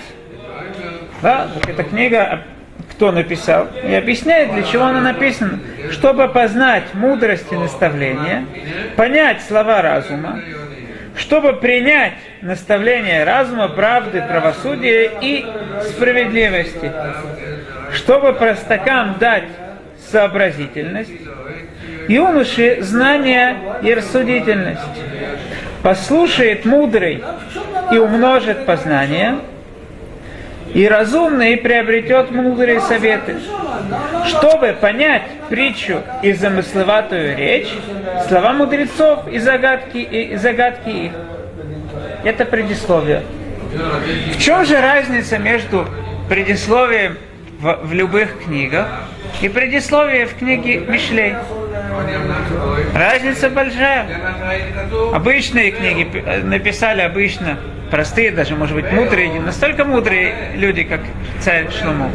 да, 1.22 1.48
эта 1.66 1.82
книга, 1.84 2.40
кто 2.90 3.10
написал, 3.12 3.68
и 3.82 3.94
объясняет, 3.94 4.52
для 4.52 4.62
чего 4.64 4.84
она 4.84 5.00
написана. 5.00 5.58
Чтобы 5.90 6.28
познать 6.28 6.94
мудрость 6.94 7.50
и 7.52 7.56
наставление, 7.56 8.46
понять 8.96 9.42
слова 9.42 9.82
разума, 9.82 10.40
чтобы 11.16 11.54
принять 11.54 12.14
наставление 12.42 13.24
разума, 13.24 13.68
правды, 13.68 14.22
правосудия 14.22 15.10
и 15.20 15.44
справедливости, 15.82 16.92
чтобы 17.92 18.32
простакам 18.34 19.16
дать 19.18 19.44
сообразительность, 20.10 21.12
юноше 22.08 22.78
знания 22.82 23.56
и 23.82 23.94
рассудительность. 23.94 24.80
Послушает 25.82 26.64
мудрый 26.64 27.22
и 27.90 27.98
умножит 27.98 28.66
познание, 28.66 29.38
и 30.74 30.86
разумный 30.86 31.56
приобретет 31.56 32.30
мудрые 32.30 32.80
советы. 32.80 33.36
Чтобы 34.26 34.74
понять 34.80 35.22
притчу 35.50 36.00
и 36.22 36.32
замысловатую 36.32 37.36
речь, 37.36 37.68
слова 38.28 38.52
мудрецов 38.52 39.28
и 39.28 39.38
загадки, 39.38 39.98
и 39.98 40.36
загадки 40.36 40.88
их. 40.88 41.12
Это 42.24 42.44
предисловие. 42.44 43.22
В 44.34 44.38
чем 44.38 44.64
же 44.64 44.80
разница 44.80 45.38
между 45.38 45.86
предисловием 46.28 47.16
в, 47.58 47.78
в 47.82 47.92
любых 47.92 48.44
книгах 48.44 48.86
и 49.40 49.48
предисловием 49.48 50.28
в 50.28 50.34
книге 50.34 50.78
Мишлей? 50.78 51.34
Разница 52.94 53.50
большая. 53.50 54.06
Обычные 55.12 55.70
книги 55.70 56.06
написали 56.42 57.00
обычно 57.00 57.58
простые, 57.90 58.30
даже, 58.30 58.56
может 58.56 58.74
быть, 58.74 58.90
мудрые, 58.90 59.28
не 59.28 59.38
настолько 59.38 59.84
мудрые 59.84 60.52
люди, 60.54 60.82
как 60.82 61.00
царь 61.40 61.70
Шлому. 61.70 62.10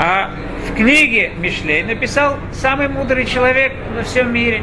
А 0.00 0.30
в 0.68 0.76
книге 0.76 1.32
Мишлей 1.38 1.82
написал 1.82 2.36
самый 2.52 2.88
мудрый 2.88 3.24
человек 3.24 3.72
во 3.96 4.02
всем 4.02 4.32
мире. 4.32 4.62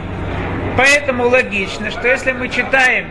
Поэтому 0.78 1.28
логично, 1.28 1.92
что 1.92 2.08
если 2.08 2.32
мы 2.32 2.50
читаем 2.50 3.10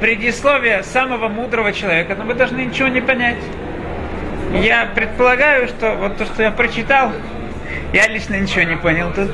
предисловие 0.00 0.82
самого 0.82 1.28
мудрого 1.28 1.72
человека, 1.72 2.14
то 2.14 2.24
мы 2.24 2.34
должны 2.34 2.60
ничего 2.60 2.88
не 2.88 3.00
понять. 3.00 3.38
Я 4.52 4.86
предполагаю, 4.94 5.68
что 5.68 5.94
вот 5.94 6.16
то, 6.18 6.26
что 6.26 6.42
я 6.42 6.50
прочитал, 6.50 7.12
я 7.92 8.06
лично 8.08 8.34
ничего 8.36 8.62
не 8.62 8.76
понял 8.76 9.12
тут. 9.14 9.30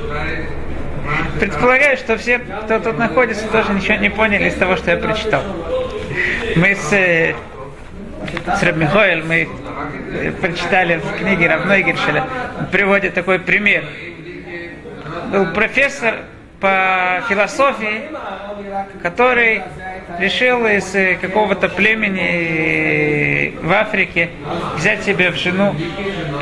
Предполагаю, 1.39 1.97
что 1.97 2.17
все, 2.17 2.39
кто 2.39 2.79
тут 2.81 2.99
находится, 2.99 3.47
тоже 3.49 3.73
ничего 3.73 3.97
не 3.97 4.11
поняли 4.11 4.49
из 4.49 4.55
того, 4.55 4.77
что 4.77 4.91
я 4.91 4.97
прочитал. 4.97 5.43
Мы 6.57 6.75
с, 6.75 6.93
э, 6.93 7.35
с 8.47 8.63
Рабмихоэль, 8.63 9.23
мы 9.23 9.49
э, 10.13 10.33
прочитали 10.33 10.97
в 10.97 11.19
книге 11.19 11.49
Равной 11.49 11.83
Гершеля, 11.83 12.25
приводит 12.71 13.15
такой 13.15 13.39
пример. 13.39 13.85
Был 15.33 15.47
профессор 15.53 16.17
по 16.61 17.23
философии, 17.29 18.11
который 19.03 19.63
решил 20.19 20.67
из 20.67 20.95
э, 20.95 21.17
какого-то 21.21 21.69
племени 21.69 23.40
в 23.61 23.73
Африке 23.73 24.31
взять 24.77 25.05
себе 25.05 25.31
в 25.31 25.37
жену 25.37 25.75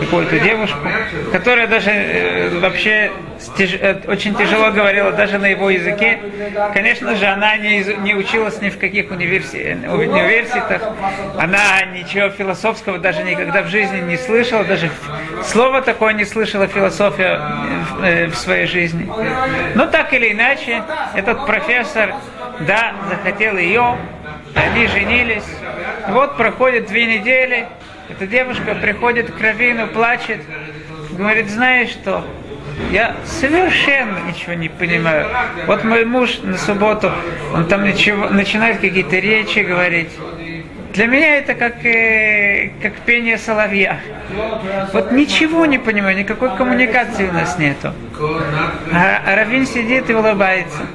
какую-то 0.00 0.38
девушку, 0.38 0.78
которая 1.32 1.66
даже 1.66 1.90
э, 1.90 2.58
вообще 2.60 3.10
стяж, 3.38 3.74
э, 3.80 4.00
очень 4.06 4.34
тяжело 4.34 4.70
говорила 4.70 5.12
даже 5.12 5.38
на 5.38 5.46
его 5.46 5.70
языке. 5.70 6.18
Конечно 6.74 7.14
же, 7.16 7.26
она 7.26 7.56
не, 7.56 7.84
не 8.02 8.14
училась 8.14 8.60
ни 8.60 8.70
в 8.70 8.78
каких 8.78 9.10
универси, 9.10 9.78
университетах, 9.88 10.82
она 11.38 11.82
ничего 11.92 12.30
философского 12.30 12.98
даже 12.98 13.22
никогда 13.22 13.62
в 13.62 13.68
жизни 13.68 14.00
не 14.00 14.16
слышала, 14.16 14.64
даже 14.64 14.90
слова 15.44 15.82
такое 15.82 16.12
не 16.12 16.24
слышала 16.24 16.66
философия 16.66 17.40
в, 17.90 18.30
в 18.30 18.34
своей 18.36 18.66
жизни. 18.66 19.08
Но 19.74 19.86
так 19.86 20.12
или 20.12 20.32
иначе, 20.32 20.82
этот 21.14 21.46
профессор, 21.46 22.14
да, 22.60 22.92
захотел 23.08 23.56
ее, 23.56 23.96
они 24.54 24.86
женились. 24.86 25.44
Вот 26.08 26.36
проходит 26.36 26.86
две 26.86 27.18
недели, 27.18 27.68
эта 28.08 28.26
девушка 28.26 28.74
приходит 28.74 29.30
к 29.30 29.40
Равину, 29.40 29.86
плачет, 29.88 30.40
говорит, 31.10 31.50
знаешь 31.50 31.90
что, 31.90 32.24
я 32.90 33.14
совершенно 33.26 34.18
ничего 34.26 34.54
не 34.54 34.68
понимаю. 34.68 35.26
Вот 35.66 35.84
мой 35.84 36.04
муж 36.04 36.38
на 36.42 36.56
субботу, 36.56 37.12
он 37.52 37.66
там 37.66 37.84
ничего, 37.84 38.28
начинает 38.30 38.80
какие-то 38.80 39.18
речи 39.18 39.58
говорить. 39.58 40.10
Для 40.94 41.06
меня 41.06 41.36
это 41.36 41.54
как, 41.54 41.84
э, 41.84 42.70
как 42.80 42.94
пение 43.00 43.36
соловья. 43.36 44.00
Вот 44.92 45.12
ничего 45.12 45.66
не 45.66 45.78
понимаю, 45.78 46.16
никакой 46.16 46.56
коммуникации 46.56 47.28
у 47.28 47.32
нас 47.32 47.58
нету. 47.58 47.92
А, 48.92 49.22
а 49.26 49.36
Равин 49.36 49.66
сидит 49.66 50.08
и 50.08 50.14
улыбается. 50.14 50.86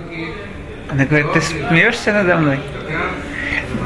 Она 0.89 1.05
говорит, 1.05 1.31
ты 1.33 1.41
смеешься 1.41 2.11
надо 2.11 2.37
мной? 2.37 2.59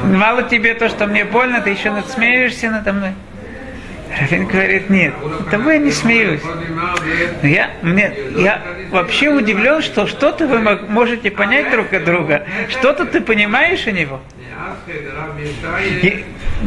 Мало 0.08 0.42
тебе 0.42 0.74
то, 0.74 0.88
что 0.88 1.06
мне 1.06 1.24
больно, 1.24 1.60
ты 1.60 1.70
еще 1.70 1.90
надсмеешься 1.90 2.70
надо 2.70 2.92
мной. 2.92 3.12
Равин 4.18 4.46
говорит, 4.46 4.88
нет, 4.88 5.14
тобой 5.50 5.74
я 5.74 5.78
не 5.80 5.90
смеюсь. 5.90 6.40
Я, 7.42 7.70
мне, 7.82 8.12
я 8.36 8.62
вообще 8.90 9.28
удивлен, 9.28 9.82
что 9.82 10.06
что-то 10.06 10.46
вы 10.46 10.58
можете 10.88 11.30
понять 11.30 11.70
друг 11.70 11.92
от 11.92 12.04
друга, 12.04 12.46
что-то 12.68 13.04
ты 13.04 13.20
понимаешь 13.20 13.86
у 13.86 13.90
него. 13.90 14.20
И 16.02 16.24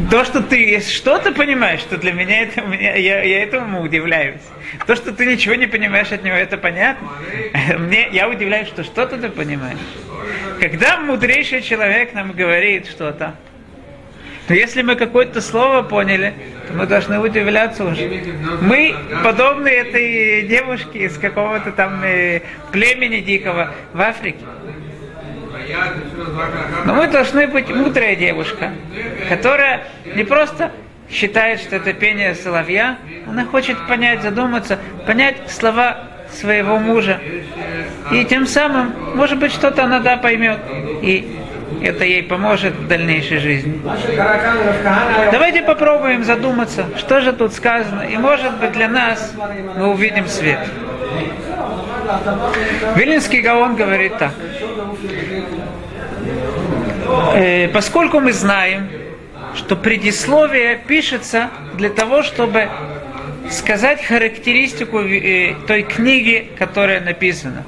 то, 0.09 0.23
что 0.23 0.41
ты 0.41 0.79
что-то 0.79 1.31
понимаешь, 1.31 1.81
что 1.81 1.97
для 1.97 2.13
меня 2.13 2.43
это, 2.43 2.61
я, 2.71 3.23
я 3.23 3.43
этому 3.43 3.81
удивляюсь. 3.81 4.41
То, 4.85 4.95
что 4.95 5.11
ты 5.11 5.25
ничего 5.25 5.55
не 5.55 5.67
понимаешь 5.67 6.11
от 6.11 6.23
него, 6.23 6.35
это 6.35 6.57
понятно. 6.57 7.09
Мне, 7.79 8.07
я 8.11 8.29
удивляюсь, 8.29 8.67
что 8.67 8.83
что-то 8.83 9.17
ты 9.17 9.29
понимаешь. 9.29 9.79
Когда 10.61 10.99
мудрейший 10.99 11.63
человек 11.63 12.13
нам 12.13 12.33
говорит 12.33 12.85
что-то, 12.85 13.33
но 14.47 14.53
если 14.53 14.83
мы 14.83 14.95
какое-то 14.95 15.41
слово 15.41 15.81
поняли, 15.81 16.35
то 16.67 16.73
мы 16.75 16.85
должны 16.85 17.19
удивляться 17.19 17.83
уже. 17.83 18.21
Мы 18.61 18.95
подобны 19.23 19.69
этой 19.69 20.43
девушке 20.43 21.05
из 21.05 21.17
какого-то 21.17 21.71
там 21.71 22.03
э, 22.03 22.41
племени 22.71 23.21
дикого 23.21 23.73
в 23.91 24.01
Африке. 24.01 24.45
Но 26.85 26.93
мы 26.93 27.07
должны 27.07 27.47
быть 27.47 27.69
мудрая 27.69 28.15
девушка, 28.15 28.71
которая 29.29 29.87
не 30.13 30.23
просто 30.23 30.71
считает, 31.09 31.59
что 31.59 31.77
это 31.77 31.91
пение 31.93 32.35
соловья, 32.35 32.99
она 33.27 33.45
хочет 33.45 33.87
понять, 33.87 34.21
задуматься, 34.21 34.77
понять 35.07 35.49
слова 35.49 36.10
своего 36.33 36.77
мужа. 36.77 37.19
И 38.11 38.25
тем 38.25 38.45
самым, 38.45 38.93
может 39.15 39.39
быть, 39.39 39.51
что-то 39.51 39.83
она 39.83 39.99
да 39.99 40.17
поймет. 40.17 40.59
И 41.01 41.37
это 41.81 42.03
ей 42.03 42.23
поможет 42.23 42.73
в 42.73 42.87
дальнейшей 42.87 43.37
жизни. 43.37 43.81
Давайте 45.31 45.61
попробуем 45.61 46.23
задуматься, 46.23 46.85
что 46.97 47.21
же 47.21 47.33
тут 47.33 47.53
сказано, 47.53 48.01
и 48.01 48.17
может 48.17 48.59
быть 48.59 48.73
для 48.73 48.87
нас 48.87 49.33
мы 49.77 49.89
увидим 49.89 50.27
свет. 50.27 50.59
Вилинский 52.95 53.41
Гаон 53.41 53.75
говорит 53.75 54.17
так. 54.17 54.31
Э, 57.33 57.67
поскольку 57.69 58.19
мы 58.19 58.33
знаем, 58.33 58.89
что 59.55 59.75
предисловие 59.75 60.77
пишется 60.77 61.49
для 61.73 61.89
того, 61.89 62.23
чтобы 62.23 62.69
сказать 63.51 64.03
характеристику 64.03 64.99
э, 64.99 65.55
той 65.67 65.83
книги, 65.83 66.49
которая 66.57 67.01
написана, 67.01 67.63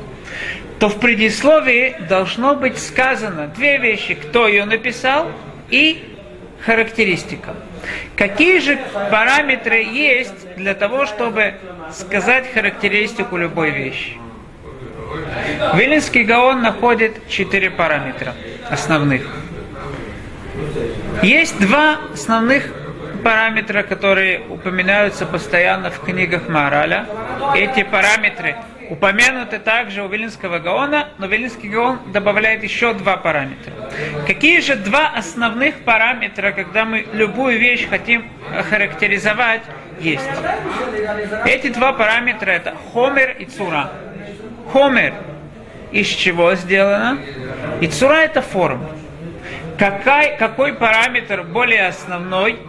то 0.80 0.90
в 0.90 1.00
предисловии 1.00 1.96
должно 2.10 2.56
быть 2.56 2.78
сказано 2.78 3.48
две 3.48 3.78
вещи, 3.78 4.16
кто 4.16 4.48
ее 4.48 4.66
написал 4.66 5.32
и 5.70 6.04
характеристика. 6.66 7.54
Какие 8.16 8.60
же 8.60 8.80
параметры 9.12 9.84
есть 9.84 10.56
для 10.56 10.74
того, 10.74 11.06
чтобы 11.06 11.56
сказать 11.92 12.52
характеристику 12.54 13.38
любой 13.38 13.72
вещи? 13.72 14.18
Вилинский 15.74 16.24
Гаон 16.24 16.62
находит 16.62 17.28
четыре 17.28 17.70
параметра 17.70 18.34
основных. 18.70 19.28
Есть 21.22 21.60
два 21.60 22.00
основных 22.14 22.72
параметра, 23.24 23.84
которые 23.84 24.42
упоминаются 24.50 25.26
постоянно 25.26 25.90
в 25.90 26.00
книгах 26.00 26.50
Мараля. 26.50 27.06
Эти 27.56 27.84
параметры 27.84 28.56
упомянуты 28.90 29.60
также 29.60 30.04
у 30.04 30.08
Вилинского 30.08 30.60
Гаона, 30.60 31.10
но 31.18 31.28
Вилинский 31.28 31.70
Гаон 31.70 32.00
добавляет 32.12 32.64
еще 32.64 32.94
два 32.94 33.18
параметра. 33.18 33.74
Какие 34.28 34.60
же 34.60 34.76
два 34.76 35.10
основных 35.16 35.80
параметра, 35.80 36.52
когда 36.52 36.86
мы 36.86 37.06
любую 37.14 37.58
вещь 37.60 37.88
хотим 37.90 38.30
характеризовать, 38.70 39.62
есть? 40.00 40.30
Эти 41.46 41.70
два 41.70 41.94
параметра 41.94 42.52
это 42.52 42.76
хомер 42.94 43.38
и 43.40 43.46
цура. 43.46 43.92
Хомер 44.72 45.14
из 45.92 46.08
чего 46.08 46.56
сделано? 46.56 47.20
И 47.80 47.88
цура 47.88 48.16
это 48.16 48.42
форма. 48.42 48.90
Какой, 49.78 50.36
какой 50.38 50.74
параметр 50.74 51.44
более 51.44 51.88
основной? 51.88 52.60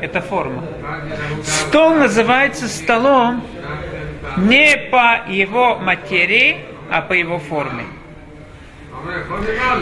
Это 0.00 0.20
форма. 0.20 0.64
Стол 1.42 1.94
называется 1.94 2.68
столом 2.68 3.42
не 4.36 4.76
по 4.90 5.20
его 5.28 5.76
материи, 5.76 6.58
а 6.90 7.02
по 7.02 7.12
его 7.12 7.38
форме. 7.38 7.84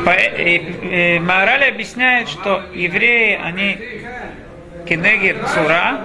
По, 0.05 0.11
э, 0.11 1.17
э, 1.17 1.21
Маораль 1.21 1.65
объясняет, 1.69 2.29
что 2.29 2.63
евреи, 2.75 3.41
они 3.43 3.79
кенегер 4.87 5.37
цура, 5.49 5.99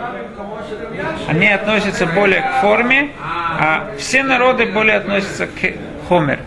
они 1.28 1.48
относятся 1.48 2.06
более 2.06 2.42
к 2.42 2.62
форме, 2.62 3.12
а 3.22 3.92
все 3.98 4.24
народы 4.24 4.66
более 4.66 4.98
относятся 4.98 5.48
к 5.48 5.74
хомер. 6.08 6.40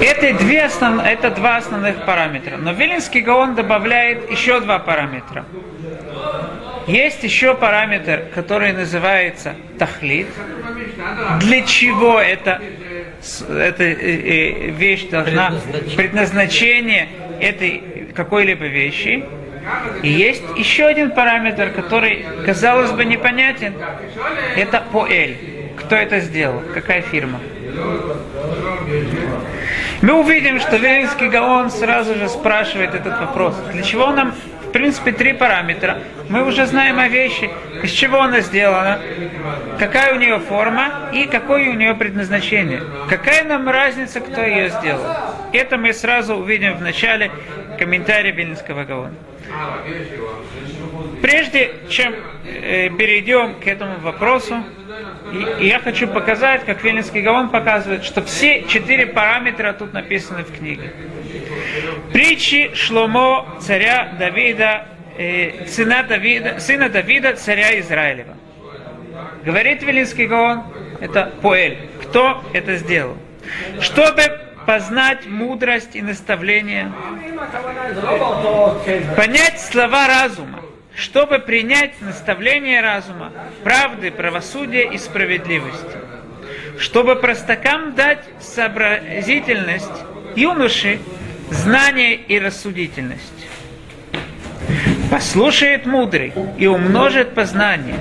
Это, 0.00 0.38
две 0.38 0.62
основ... 0.62 1.00
это 1.04 1.30
два 1.30 1.56
основных 1.56 2.04
параметра. 2.04 2.56
Но 2.56 2.72
Вилинский 2.72 3.20
Гаон 3.20 3.54
добавляет 3.54 4.30
еще 4.30 4.60
два 4.60 4.78
параметра. 4.78 5.44
Есть 6.86 7.24
еще 7.24 7.54
параметр, 7.54 8.24
который 8.34 8.72
называется 8.72 9.54
тахлит. 9.78 10.28
Для 11.40 11.62
чего 11.62 12.20
это, 12.20 12.60
эта 13.48 13.84
вещь 13.84 15.08
должна, 15.08 15.54
предназначение 15.96 17.08
этой 17.40 17.82
какой-либо 18.14 18.66
вещи. 18.66 19.24
И 20.02 20.08
есть 20.08 20.44
еще 20.58 20.84
один 20.84 21.12
параметр, 21.12 21.70
который, 21.70 22.24
казалось 22.44 22.90
бы, 22.92 23.04
непонятен. 23.06 23.74
Это 24.56 24.82
поэль. 24.92 25.38
Кто 25.78 25.96
это 25.96 26.20
сделал? 26.20 26.62
Какая 26.74 27.00
фирма? 27.00 27.40
Мы 30.02 30.20
увидим, 30.20 30.60
что 30.60 30.76
Вилинский 30.76 31.28
Гаон 31.28 31.70
сразу 31.70 32.14
же 32.14 32.28
спрашивает 32.28 32.94
этот 32.94 33.18
вопрос. 33.20 33.56
Для 33.72 33.82
чего 33.82 34.10
нам, 34.10 34.32
в 34.66 34.70
принципе, 34.70 35.12
три 35.12 35.32
параметра? 35.32 35.98
Мы 36.28 36.46
уже 36.46 36.66
знаем 36.66 36.98
о 36.98 37.08
вещи, 37.08 37.50
из 37.82 37.90
чего 37.90 38.20
она 38.20 38.40
сделана, 38.40 38.98
какая 39.78 40.14
у 40.14 40.18
нее 40.18 40.38
форма 40.40 41.10
и 41.12 41.26
какое 41.26 41.70
у 41.70 41.74
нее 41.74 41.94
предназначение. 41.94 42.82
Какая 43.08 43.44
нам 43.44 43.68
разница, 43.68 44.20
кто 44.20 44.42
ее 44.42 44.68
сделал? 44.68 45.04
Это 45.52 45.76
мы 45.78 45.92
сразу 45.92 46.34
увидим 46.36 46.76
в 46.76 46.82
начале 46.82 47.30
комментария 47.78 48.32
Вилинского 48.32 48.84
Гаона. 48.84 49.14
Прежде 51.24 51.72
чем 51.88 52.14
э, 52.44 52.90
перейдем 52.90 53.54
к 53.54 53.66
этому 53.66 53.98
вопросу, 54.00 54.62
и, 55.32 55.64
и 55.64 55.68
я 55.68 55.78
хочу 55.78 56.06
показать, 56.06 56.66
как 56.66 56.84
Вильнинский 56.84 57.22
Гаон 57.22 57.48
показывает, 57.48 58.04
что 58.04 58.22
все 58.22 58.64
четыре 58.64 59.06
параметра 59.06 59.72
тут 59.72 59.94
написаны 59.94 60.44
в 60.44 60.54
книге. 60.54 60.92
Притчи 62.12 62.74
Шломо, 62.74 63.56
царя 63.58 64.12
Давида, 64.18 64.86
э, 65.16 65.66
сына, 65.66 66.02
Давида, 66.06 66.60
сына 66.60 66.90
Давида, 66.90 67.36
царя 67.36 67.80
Израилева. 67.80 68.36
Говорит 69.46 69.82
Вилинский 69.82 70.26
Гаон, 70.26 70.64
это 71.00 71.32
Поэль. 71.40 71.88
Кто 72.02 72.44
это 72.52 72.76
сделал? 72.76 73.16
Чтобы 73.80 74.24
познать 74.66 75.24
мудрость 75.26 75.96
и 75.96 76.02
наставление, 76.02 76.92
понять 79.16 79.58
слова 79.58 80.06
разума, 80.06 80.63
чтобы 80.96 81.38
принять 81.38 82.00
наставление 82.00 82.80
разума, 82.80 83.32
правды, 83.62 84.10
правосудия 84.10 84.88
и 84.88 84.98
справедливости, 84.98 85.96
чтобы 86.78 87.16
простакам 87.16 87.94
дать 87.94 88.24
сообразительность, 88.40 89.90
юноши 90.36 91.00
знание 91.50 92.14
и 92.14 92.38
рассудительность. 92.38 93.22
Послушает 95.10 95.86
мудрый 95.86 96.32
и 96.58 96.66
умножит 96.66 97.34
познание, 97.34 97.98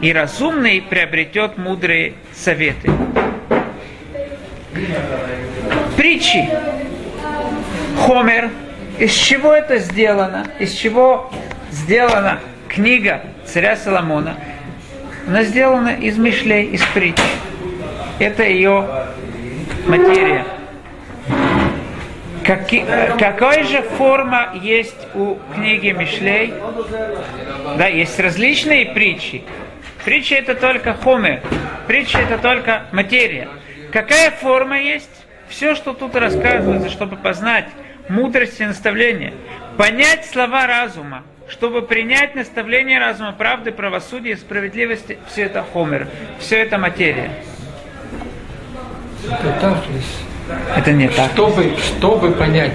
и 0.00 0.12
разумный 0.12 0.82
приобретет 0.82 1.58
мудрые 1.58 2.14
советы. 2.32 2.90
Притчи. 5.96 6.48
Хомер. 7.98 8.50
Из 8.98 9.12
чего 9.12 9.52
это 9.52 9.78
сделано? 9.78 10.46
Из 10.58 10.72
чего 10.72 11.32
сделана 11.72 12.38
книга 12.68 13.22
царя 13.44 13.76
Соломона? 13.76 14.36
Она 15.26 15.42
сделана 15.42 15.90
из 15.90 16.16
мишлей, 16.18 16.66
из 16.66 16.82
притч. 16.94 17.18
Это 18.18 18.44
ее 18.44 18.86
материя. 19.86 20.44
Каки, 22.44 22.84
какая 23.18 23.64
же 23.64 23.82
форма 23.82 24.50
есть 24.60 24.96
у 25.14 25.38
книги 25.54 25.90
Мишлей? 25.90 26.52
Да, 27.78 27.86
есть 27.86 28.18
различные 28.18 28.86
притчи. 28.86 29.44
Притча 30.04 30.34
это 30.34 30.56
только 30.56 30.94
хомер. 30.94 31.40
Притча 31.86 32.18
это 32.18 32.38
только 32.38 32.86
материя. 32.90 33.48
Какая 33.92 34.32
форма 34.32 34.80
есть? 34.80 35.10
Все, 35.48 35.76
что 35.76 35.92
тут 35.92 36.16
рассказывается, 36.16 36.90
чтобы 36.90 37.16
познать 37.16 37.66
мудрость 38.08 38.60
и 38.60 38.64
наставление, 38.64 39.32
понять 39.76 40.24
слова 40.24 40.66
разума, 40.66 41.22
чтобы 41.52 41.82
принять 41.82 42.34
наставление 42.34 42.98
разума, 42.98 43.32
правды, 43.32 43.72
правосудия, 43.72 44.36
справедливости, 44.36 45.18
все 45.28 45.42
это 45.42 45.62
хомер, 45.62 46.08
все 46.38 46.62
это 46.62 46.78
материя. 46.78 47.30
Это 49.26 49.58
так? 49.60 49.76
Это 50.76 50.92
не 50.92 51.08
так. 51.08 51.30
Чтобы, 51.32 51.76
чтобы 51.76 52.32
понять. 52.32 52.72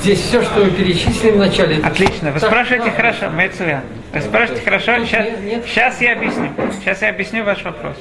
Здесь 0.00 0.20
все, 0.20 0.42
что 0.42 0.64
вы 0.64 0.70
перечислили 0.72 1.30
в 1.30 1.38
начале. 1.38 1.78
это 1.78 1.86
Отлично. 1.86 2.32
Вы 2.32 2.40
так, 2.40 2.50
спрашиваете 2.50 2.90
да. 2.90 2.96
хорошо, 2.96 3.28
Мецуя. 3.30 3.84
Вы 4.12 4.20
спрашиваете 4.20 4.64
хорошо. 4.64 4.96
Нет, 4.96 5.08
Сейчас, 5.08 5.40
нет. 5.40 5.64
сейчас 5.64 6.00
я 6.00 6.12
объясню. 6.12 6.50
Сейчас 6.80 7.02
я 7.02 7.08
объясню 7.10 7.44
ваш 7.44 7.62
вопрос. 7.62 7.96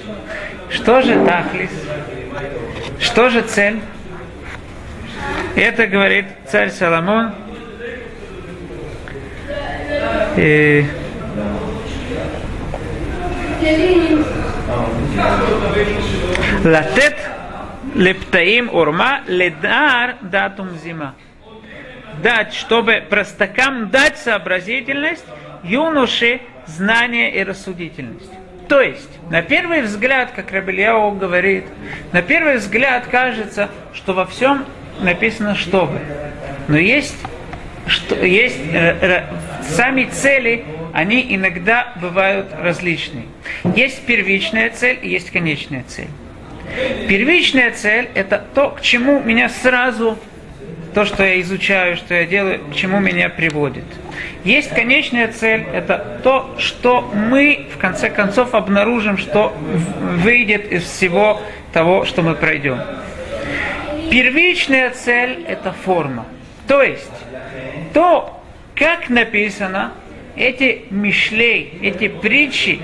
Что 0.72 1.02
же 1.04 1.24
тахлис? 1.24 1.70
Что 3.00 3.30
же 3.30 3.42
цель? 3.44 3.80
Это 5.56 5.86
говорит 5.86 6.26
царь 6.50 6.72
Соломон. 6.72 7.32
И... 10.38 10.86
Латет 16.64 17.16
лептаим 17.96 18.70
урма 18.74 19.22
ледар 19.28 20.16
датум 20.22 20.78
зима. 20.78 21.16
Дать, 22.22 22.54
чтобы 22.54 23.04
простакам 23.10 23.90
дать 23.90 24.18
сообразительность, 24.18 25.26
юноше 25.64 26.42
знание 26.66 27.34
и 27.34 27.44
рассудительность. 27.44 28.32
То 28.68 28.82
есть, 28.82 29.10
на 29.30 29.42
первый 29.42 29.82
взгляд, 29.82 30.32
как 30.36 30.52
Рабельяу 30.52 31.12
говорит, 31.12 31.66
на 32.12 32.22
первый 32.22 32.58
взгляд 32.58 33.08
кажется, 33.08 33.70
что 33.94 34.14
во 34.14 34.26
всем 34.26 34.66
написано 35.00 35.56
«чтобы». 35.56 36.00
Но 36.68 36.78
есть, 36.78 37.18
что, 37.88 38.16
есть 38.16 38.60
э, 38.72 38.98
э, 39.02 39.24
сами 39.70 40.06
цели, 40.06 40.66
они 40.94 41.26
иногда 41.30 41.94
бывают 42.02 42.48
различные. 42.58 43.26
Есть 43.76 44.06
первичная 44.06 44.70
цель 44.70 45.00
и 45.02 45.10
есть 45.10 45.32
конечная 45.32 45.84
цель. 45.88 46.08
Первичная 47.08 47.72
цель– 47.72 48.10
это 48.16 48.44
то, 48.54 48.70
к 48.72 48.82
чему 48.82 49.20
меня 49.22 49.50
сразу, 49.50 50.18
то, 50.94 51.06
что 51.06 51.24
я 51.24 51.40
изучаю, 51.42 51.98
что 51.98 52.14
я 52.14 52.26
делаю, 52.26 52.60
к 52.72 52.76
чему 52.76 53.00
меня 53.00 53.30
приводит. 53.30 53.84
Есть 54.44 54.70
конечная 54.70 55.28
цель– 55.28 55.66
это 55.74 56.20
то, 56.24 56.56
что 56.58 57.02
мы, 57.02 57.68
в 57.74 57.78
конце 57.78 58.10
концов, 58.10 58.54
обнаружим, 58.54 59.18
что 59.18 59.56
выйдет 60.24 60.72
из 60.72 60.84
всего 60.84 61.42
того, 61.74 62.06
что 62.06 62.22
мы 62.22 62.36
пройдем. 62.36 62.80
Первичная 64.10 64.92
цель– 64.92 65.44
это 65.48 65.74
форма. 65.74 66.26
То 66.68 66.82
есть, 66.82 67.12
то, 67.94 68.42
как 68.76 69.10
написано, 69.10 69.94
эти 70.36 70.84
мишлей, 70.90 71.80
эти 71.82 72.08
притчи, 72.08 72.80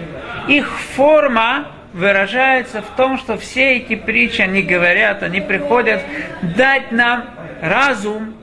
их 0.47 0.79
форма 0.95 1.67
выражается 1.93 2.81
в 2.81 2.95
том, 2.95 3.17
что 3.17 3.37
все 3.37 3.73
эти 3.77 3.95
притчи, 3.95 4.41
они 4.41 4.61
говорят, 4.61 5.23
они 5.23 5.41
приходят 5.41 6.01
дать 6.41 6.91
нам 6.91 7.25
разум, 7.61 8.35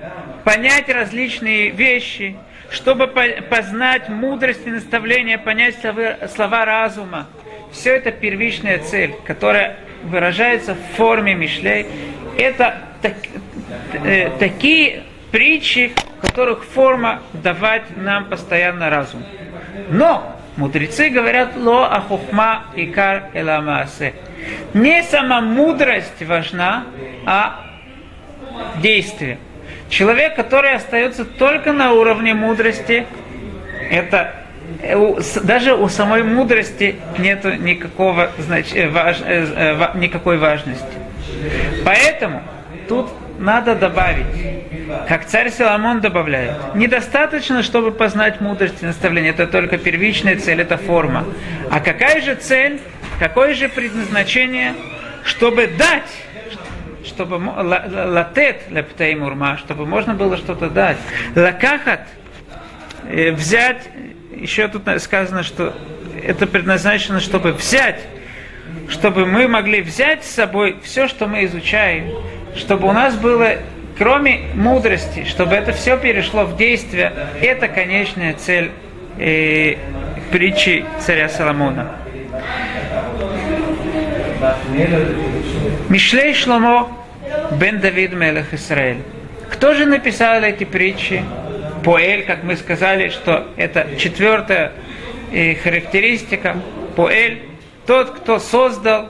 понять 0.45 0.89
различные 0.91 1.71
вещи, 1.71 2.37
чтобы 2.71 3.07
по- 3.07 3.43
познать 3.49 4.11
мудрость 4.11 4.67
и 4.67 4.71
наставление, 4.71 5.39
понять 5.39 5.77
слова 6.35 6.65
разума. 6.67 7.27
Все 7.73 7.97
это 7.97 8.13
первичная 8.13 8.79
цель, 8.79 9.15
которая 9.27 9.77
выражается 10.05 10.75
в 10.75 10.97
форме 10.97 11.35
мишлей. 11.35 11.87
Это 12.37 12.79
так- 13.01 13.17
э, 14.05 14.31
такие 14.39 15.05
притчи, 15.31 15.93
в 16.19 16.27
которых 16.27 16.65
форма 16.65 17.21
давать 17.33 17.97
нам 17.97 18.27
постоянно 18.27 18.91
разум. 18.91 19.25
Но 19.91 20.37
мудрецы 20.57 21.09
говорят 21.11 21.57
ло 21.57 21.87
ахухма 21.87 22.65
икар 22.77 23.25
эламаасе. 23.35 24.15
Не 24.75 25.03
сама 25.03 25.41
мудрость 25.41 26.23
важна, 26.27 26.85
а 27.27 27.65
действие. 28.77 29.39
Человек, 29.89 30.37
который 30.37 30.73
остается 30.75 31.25
только 31.25 31.73
на 31.73 31.93
уровне 31.93 32.35
мудрости, 32.35 33.07
Это 33.91 34.35
э, 34.83 35.21
даже 35.45 35.75
у 35.75 35.89
самой 35.89 36.23
мудрости 36.23 36.97
нету 37.17 37.55
никакого 37.55 38.31
знач, 38.39 38.67
э, 38.75 38.89
важ- 38.89 39.23
э, 39.25 39.91
никакой 39.95 40.37
важности. 40.37 40.85
Поэтому 41.87 42.43
тут 42.87 43.09
надо 43.39 43.75
добавить, 43.75 44.27
как 45.07 45.27
царь 45.27 45.51
Соломон 45.51 46.01
добавляет, 46.01 46.75
недостаточно, 46.75 47.63
чтобы 47.63 47.93
познать 47.93 48.41
мудрость 48.41 48.83
и 48.83 48.87
наставление, 48.87 49.31
это 49.31 49.47
только 49.47 49.79
первичная 49.79 50.37
цель, 50.37 50.61
это 50.61 50.77
форма. 50.77 51.25
А 51.71 51.81
какая 51.81 52.21
же 52.21 52.35
цель, 52.35 52.81
какое 53.19 53.55
же 53.55 53.69
предназначение, 53.69 54.75
чтобы 55.25 55.67
дать, 55.67 56.11
чтобы 57.05 57.37
латет 57.37 58.63
лептей 58.71 59.15
мурма, 59.15 59.57
чтобы 59.59 59.87
можно 59.87 60.15
было 60.15 60.37
что-то 60.37 60.69
дать. 60.69 60.99
Лакахат, 61.35 62.07
э, 63.09 63.31
взять, 63.33 63.89
еще 64.35 64.69
тут 64.69 64.83
сказано, 65.01 65.43
что 65.43 65.75
это 66.23 66.47
предназначено, 66.47 67.21
чтобы 67.21 67.53
взять, 67.53 68.01
чтобы 68.89 69.27
мы 69.27 69.49
могли 69.49 69.81
взять 69.83 70.25
с 70.25 70.31
собой 70.31 70.77
все, 70.83 71.09
что 71.09 71.27
мы 71.27 71.45
изучаем, 71.45 72.13
чтобы 72.59 72.89
у 72.89 72.93
нас 72.93 73.17
было, 73.17 73.53
кроме 73.97 74.41
мудрости, 74.55 75.25
чтобы 75.25 75.55
это 75.55 75.73
все 75.73 75.97
перешло 75.97 76.45
в 76.45 76.57
действие, 76.57 77.13
это 77.41 77.69
конечная 77.69 78.35
цель 78.35 78.71
э, 79.19 79.77
притчи 80.31 80.85
царя 81.01 81.29
Соломона. 81.29 81.93
Мишлей 85.89 86.35
Шломо 86.35 86.89
бен 87.53 87.81
Давид 87.81 88.13
Мелех 88.13 88.53
Исраэль. 88.55 88.99
Кто 89.51 89.75
же 89.75 89.87
написал 89.87 90.43
эти 90.43 90.65
притчи? 90.65 91.25
Поэль, 91.85 92.25
как 92.25 92.43
мы 92.43 92.57
сказали, 92.57 93.09
что 93.09 93.49
это 93.57 93.87
четвертая 93.99 94.73
э, 95.33 95.55
характеристика. 95.55 96.57
Поэль, 96.97 97.43
тот, 97.87 98.11
кто 98.11 98.39
создал, 98.39 99.09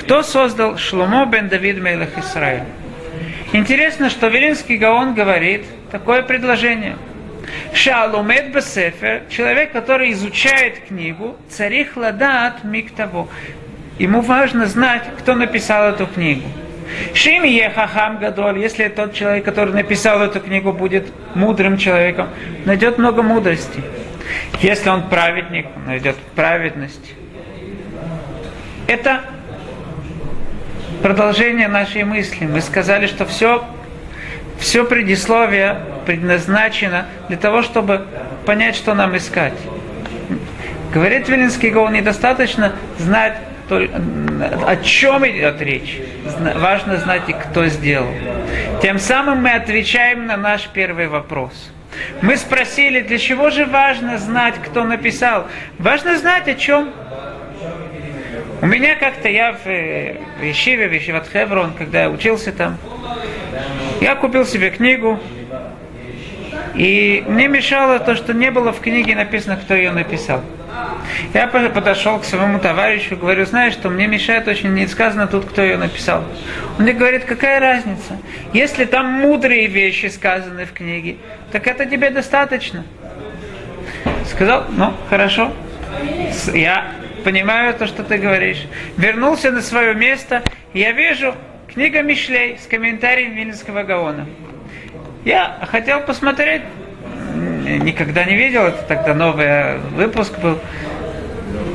кто 0.00 0.22
создал 0.22 0.76
Шломо 0.76 1.26
бен 1.26 1.48
Давид 1.48 1.80
Мелех 1.80 2.18
Исраэль. 2.18 2.64
Интересно, 3.52 4.10
что 4.10 4.28
Велинский 4.28 4.76
Гаон 4.76 5.14
говорит 5.14 5.64
такое 5.90 6.22
предложение. 6.22 6.96
Шалумет 7.72 8.52
бесефер, 8.52 9.22
человек, 9.28 9.72
который 9.72 10.12
изучает 10.12 10.80
книгу, 10.88 11.36
царих 11.48 11.96
ладат 11.96 12.64
миктаво. 12.64 13.28
Ему 13.98 14.22
важно 14.22 14.66
знать, 14.66 15.04
кто 15.18 15.34
написал 15.34 15.90
эту 15.90 16.06
книгу. 16.06 16.42
Шим 17.14 17.44
Ехахам 17.44 18.18
Гадоль, 18.18 18.58
если 18.58 18.88
тот 18.88 19.14
человек, 19.14 19.44
который 19.44 19.72
написал 19.72 20.22
эту 20.22 20.40
книгу, 20.40 20.72
будет 20.72 21.06
мудрым 21.34 21.76
человеком, 21.76 22.28
найдет 22.64 22.98
много 22.98 23.22
мудрости. 23.22 23.82
Если 24.60 24.88
он 24.88 25.08
праведник, 25.08 25.66
он 25.76 25.86
найдет 25.86 26.16
праведность. 26.34 27.12
Это 28.86 29.22
продолжение 31.04 31.68
нашей 31.68 32.02
мысли. 32.04 32.46
Мы 32.46 32.62
сказали, 32.62 33.06
что 33.06 33.26
все, 33.26 33.62
все 34.58 34.86
предисловие 34.86 35.76
предназначено 36.06 37.04
для 37.28 37.36
того, 37.36 37.60
чтобы 37.60 38.06
понять, 38.46 38.74
что 38.74 38.94
нам 38.94 39.14
искать. 39.14 39.52
Говорит 40.94 41.28
Вилинский 41.28 41.68
Гол, 41.68 41.90
недостаточно 41.90 42.72
знать, 42.98 43.36
о 43.68 44.76
чем 44.76 45.26
идет 45.28 45.60
речь. 45.60 46.00
Важно 46.56 46.96
знать, 46.96 47.24
и 47.28 47.34
кто 47.34 47.66
сделал. 47.66 48.08
Тем 48.80 48.98
самым 48.98 49.42
мы 49.42 49.50
отвечаем 49.50 50.24
на 50.24 50.38
наш 50.38 50.68
первый 50.68 51.08
вопрос. 51.08 51.52
Мы 52.22 52.38
спросили, 52.38 53.00
для 53.00 53.18
чего 53.18 53.50
же 53.50 53.66
важно 53.66 54.16
знать, 54.16 54.54
кто 54.54 54.84
написал. 54.84 55.48
Важно 55.78 56.16
знать, 56.16 56.48
о 56.48 56.54
чем 56.54 56.94
у 58.64 58.66
меня 58.66 58.94
как-то 58.96 59.28
я 59.28 59.52
в, 59.52 59.66
э, 59.66 60.16
в 60.40 60.42
Ешиве, 60.42 60.88
в 60.88 60.92
Ешиват 60.92 61.28
Хеврон, 61.30 61.74
когда 61.74 62.04
я 62.04 62.08
учился 62.10 62.50
там, 62.50 62.78
я 64.00 64.14
купил 64.14 64.46
себе 64.46 64.70
книгу, 64.70 65.20
и 66.74 67.22
мне 67.28 67.46
мешало 67.48 67.98
то, 67.98 68.14
что 68.14 68.32
не 68.32 68.50
было 68.50 68.72
в 68.72 68.80
книге 68.80 69.16
написано, 69.16 69.58
кто 69.58 69.74
ее 69.74 69.92
написал. 69.92 70.40
Я 71.34 71.46
по- 71.46 71.68
подошел 71.68 72.18
к 72.18 72.24
своему 72.24 72.58
товарищу, 72.58 73.18
говорю, 73.18 73.44
знаешь, 73.44 73.74
что 73.74 73.90
мне 73.90 74.06
мешает 74.06 74.48
очень, 74.48 74.72
не 74.72 74.86
сказано 74.86 75.26
тут, 75.26 75.44
кто 75.44 75.60
ее 75.60 75.76
написал. 75.76 76.24
Он 76.78 76.84
мне 76.84 76.94
говорит, 76.94 77.26
какая 77.26 77.60
разница? 77.60 78.16
Если 78.54 78.86
там 78.86 79.12
мудрые 79.12 79.66
вещи 79.66 80.06
сказаны 80.06 80.64
в 80.64 80.72
книге, 80.72 81.16
так 81.52 81.66
это 81.66 81.84
тебе 81.84 82.08
достаточно. 82.08 82.82
Сказал, 84.24 84.64
ну, 84.70 84.94
хорошо. 85.10 85.52
Я 86.54 86.86
понимаю 87.24 87.74
то, 87.74 87.86
что 87.86 88.04
ты 88.04 88.18
говоришь. 88.18 88.66
Вернулся 88.96 89.50
на 89.50 89.62
свое 89.62 89.94
место, 89.94 90.42
и 90.72 90.80
я 90.80 90.92
вижу 90.92 91.34
книга 91.72 92.02
Мишлей 92.02 92.58
с 92.62 92.66
комментарием 92.66 93.34
Вильнинского 93.34 93.82
Гаона. 93.82 94.26
Я 95.24 95.66
хотел 95.70 96.02
посмотреть, 96.02 96.62
никогда 97.64 98.24
не 98.24 98.36
видел, 98.36 98.64
это 98.64 98.82
тогда 98.86 99.14
новый 99.14 99.46
э, 99.46 99.78
выпуск 99.92 100.38
был. 100.38 100.58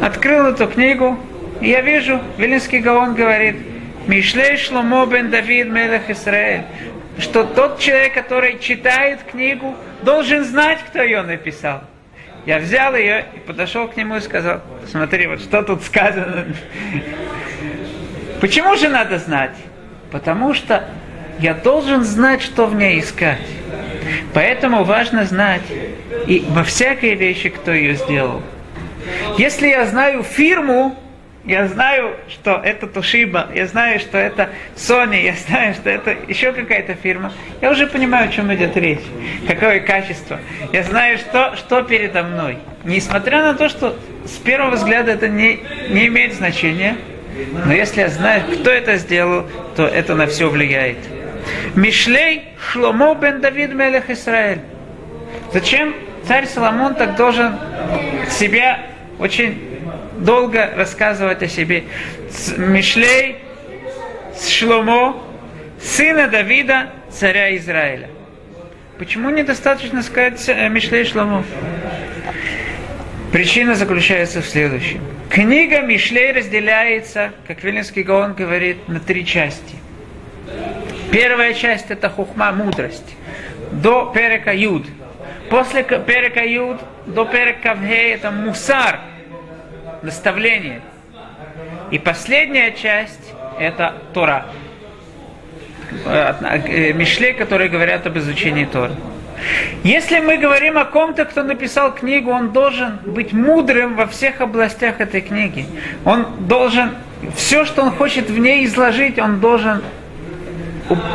Открыл 0.02 0.46
эту 0.46 0.68
книгу, 0.68 1.18
и 1.60 1.70
я 1.70 1.82
вижу, 1.82 2.22
Вильнинский 2.38 2.80
Гаон 2.80 3.16
говорит, 3.16 3.58
Мишлей 4.08 4.56
Шломо 4.58 5.06
бен 5.08 5.32
Давид 5.32 5.68
Мелех 5.68 6.10
Исраэль, 6.10 6.64
что 7.18 7.44
тот 7.44 7.80
человек, 7.80 8.14
который 8.14 8.60
читает 8.60 9.20
книгу, 9.24 9.76
должен 10.04 10.46
знать, 10.46 10.80
кто 10.88 11.02
ее 11.02 11.24
написал. 11.24 11.82
Я 12.50 12.58
взял 12.58 12.96
ее 12.96 13.26
и 13.36 13.38
подошел 13.38 13.88
к 13.88 13.96
нему 13.96 14.16
и 14.16 14.22
сказал, 14.22 14.62
смотри, 14.90 15.28
вот 15.28 15.40
что 15.40 15.62
тут 15.62 15.84
сказано. 15.84 16.48
Почему 18.42 18.76
же 18.76 18.90
надо 18.90 19.20
знать? 19.20 19.56
Потому 20.12 20.56
что 20.56 20.90
я 21.38 21.54
должен 21.54 22.04
знать, 22.04 22.42
что 22.42 22.66
в 22.66 22.74
ней 22.74 23.02
искать. 23.02 23.46
Поэтому 24.34 24.84
важно 24.84 25.26
знать 25.26 25.62
и 26.26 26.44
во 26.50 26.64
всякой 26.64 27.14
вещи, 27.14 27.50
кто 27.50 27.72
ее 27.72 27.94
сделал. 27.94 28.42
Если 29.38 29.68
я 29.68 29.86
знаю 29.86 30.24
фирму, 30.24 30.98
я 31.50 31.68
знаю, 31.68 32.16
что 32.28 32.62
это 32.64 32.86
Тушиба, 32.86 33.48
я 33.56 33.66
знаю, 33.66 34.00
что 34.00 34.20
это 34.20 34.50
Sony, 34.76 35.24
я 35.24 35.34
знаю, 35.34 35.74
что 35.74 35.90
это 35.90 36.16
еще 36.28 36.54
какая-то 36.54 36.94
фирма, 36.94 37.34
я 37.60 37.72
уже 37.72 37.88
понимаю, 37.88 38.30
о 38.30 38.32
чем 38.32 38.54
идет 38.54 38.78
речь, 38.78 39.00
какое 39.48 39.80
качество. 39.80 40.40
Я 40.72 40.84
знаю, 40.84 41.18
что, 41.18 41.56
что 41.56 41.82
передо 41.82 42.22
мной. 42.22 42.60
Несмотря 42.84 43.42
на 43.42 43.56
то, 43.56 43.68
что 43.68 43.98
с 44.26 44.34
первого 44.34 44.76
взгляда 44.76 45.14
это 45.14 45.28
не, 45.28 45.60
не 45.90 46.06
имеет 46.06 46.36
значения, 46.36 46.98
но 47.66 47.74
если 47.74 48.02
я 48.02 48.10
знаю, 48.10 48.44
кто 48.44 48.70
это 48.70 48.98
сделал, 48.98 49.48
то 49.76 49.88
это 49.88 50.14
на 50.14 50.28
все 50.28 50.50
влияет. 50.50 50.98
Мишлей 51.74 52.44
Шломо 52.60 53.16
бен 53.16 53.42
Давид 53.42 53.74
Мелех 53.74 54.12
Исраэль. 54.12 54.60
Зачем 55.52 55.96
царь 56.28 56.46
Соломон 56.46 56.94
так 56.94 57.16
должен 57.16 57.58
себя 58.30 58.82
очень 59.18 59.69
долго 60.20 60.72
рассказывать 60.76 61.42
о 61.44 61.48
себе? 61.48 61.84
Мишлей 62.58 63.38
с 64.36 64.50
Шломо, 64.50 65.22
сына 65.82 66.28
Давида, 66.28 66.92
царя 67.10 67.56
Израиля. 67.58 68.10
Почему 68.98 69.30
недостаточно 69.30 70.04
сказать 70.04 70.44
э, 70.48 70.70
Мишлей 70.70 71.06
Шломо? 71.06 71.44
Причина 73.32 73.76
заключается 73.76 74.42
в 74.42 74.46
следующем. 74.46 75.02
Книга 75.30 75.82
Мишлей 75.82 76.32
разделяется, 76.32 77.32
как 77.48 77.64
Вильнинский 77.64 78.04
Гаон 78.04 78.34
говорит, 78.34 78.88
на 78.88 79.00
три 79.00 79.26
части. 79.26 79.76
Первая 81.12 81.54
часть 81.54 81.92
это 81.92 82.10
хухма, 82.10 82.52
мудрость. 82.52 83.16
До 83.72 84.12
перека 84.14 84.52
Юд. 84.54 84.86
После 85.50 85.84
перека 85.84 86.44
Юд 86.44 86.80
до 87.06 87.26
перека 87.26 87.70
Кавгей 87.70 88.14
это 88.14 88.32
мусар, 88.32 89.00
наставление. 90.02 90.82
И 91.92 91.98
последняя 91.98 92.72
часть 92.72 93.34
это 93.60 93.96
Тора. 94.14 94.46
Э, 96.06 96.94
Мишлей, 96.94 97.34
которые 97.34 97.70
говорят 97.70 98.06
об 98.06 98.18
изучении 98.18 98.66
Торы. 98.66 98.94
Если 99.84 100.20
мы 100.20 100.38
говорим 100.38 100.78
о 100.78 100.86
ком-то, 100.86 101.26
кто 101.26 101.44
написал 101.44 101.94
книгу, 101.94 102.30
он 102.30 102.52
должен 102.52 102.98
быть 103.06 103.34
мудрым 103.34 103.96
во 103.96 104.06
всех 104.06 104.42
областях 104.42 105.00
этой 105.00 105.22
книги. 105.22 105.66
Он 106.06 106.26
должен, 106.48 106.92
все, 107.36 107.66
что 107.66 107.84
он 107.84 107.92
хочет 107.92 108.30
в 108.30 108.38
ней 108.38 108.66
изложить, 108.66 109.18
он 109.18 109.40
должен 109.40 109.82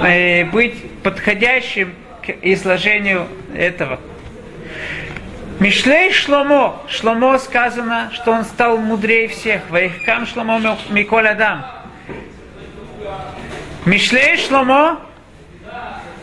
э, 0.02 0.44
быть 0.46 0.74
подходящим 1.02 1.92
к 2.24 2.30
изложению 2.42 3.26
этого. 3.54 4.00
Мишлей 5.60 6.12
Шломо. 6.12 6.82
Шломо 6.88 7.38
сказано, 7.38 8.10
что 8.12 8.32
он 8.32 8.44
стал 8.44 8.76
мудрее 8.78 9.28
всех. 9.28 9.62
Ваихкам 9.70 10.26
Шломо 10.26 10.76
Миколь 10.88 11.28
Адам. 11.28 11.64
Мишлей 13.86 14.36
Шломо. 14.36 15.00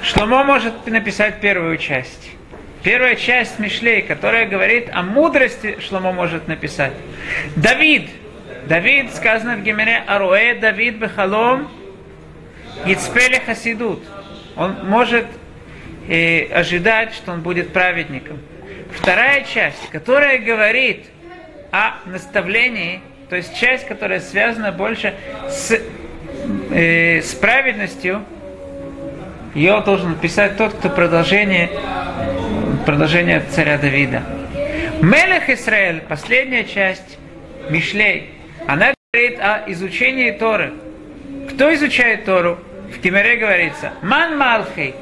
Шломо 0.02 0.44
может 0.44 0.86
написать 0.88 1.39
первую 1.39 1.78
часть. 1.78 2.32
первая 2.84 3.15
часть 3.15 3.60
Мишлей, 3.60 4.02
которая 4.02 4.48
говорит 4.48 4.89
о 4.91 5.02
мудрости, 5.02 5.78
Шломо 5.80 6.12
может 6.12 6.48
написать. 6.48 6.94
Давид. 7.56 8.10
Давид, 8.67 9.13
сказано 9.13 9.56
в 9.56 9.63
Гемере, 9.63 10.04
Аруэ 10.08 10.56
Давид 10.56 10.96
Бехалом, 10.96 11.70
Ицпеле 12.86 13.39
Хасидут. 13.39 14.04
Он 14.56 14.76
может 14.84 15.26
э, 16.08 16.46
ожидать, 16.54 17.13
что 17.13 17.32
он 17.32 17.41
будет 17.41 17.74
праведником. 17.74 18.39
Вторая 18.93 19.43
часть, 19.43 19.89
которая 19.89 20.38
говорит 20.38 21.06
о 21.71 21.93
наставлении, 22.06 23.01
то 23.30 23.36
есть 23.36 23.56
часть, 23.56 23.88
которая 23.88 24.19
связана 24.19 24.71
больше 24.71 25.13
с, 25.49 25.80
э, 26.71 27.21
с 27.21 27.34
праведностью, 27.34 28.23
ее 29.56 29.82
должен 29.86 30.15
писать 30.15 30.58
тот, 30.58 30.73
кто 30.73 30.89
продолжение, 30.89 31.69
продолжение 32.86 33.41
царя 33.49 33.77
Давида. 33.77 34.23
Мелех 35.01 35.49
Израиль, 35.49 36.01
последняя 36.08 36.63
часть, 36.63 37.17
Мишлей, 37.69 38.30
она 38.67 38.93
говорит 39.13 39.39
о 39.41 39.63
изучении 39.67 40.32
Торы. 40.32 40.73
Кто 41.49 41.73
изучает 41.73 42.25
Тору? 42.25 42.60
В 42.93 43.01
Тимере 43.01 43.38
говорится, 43.38 43.93
Ман 44.01 44.38
Малхей, 44.38 44.93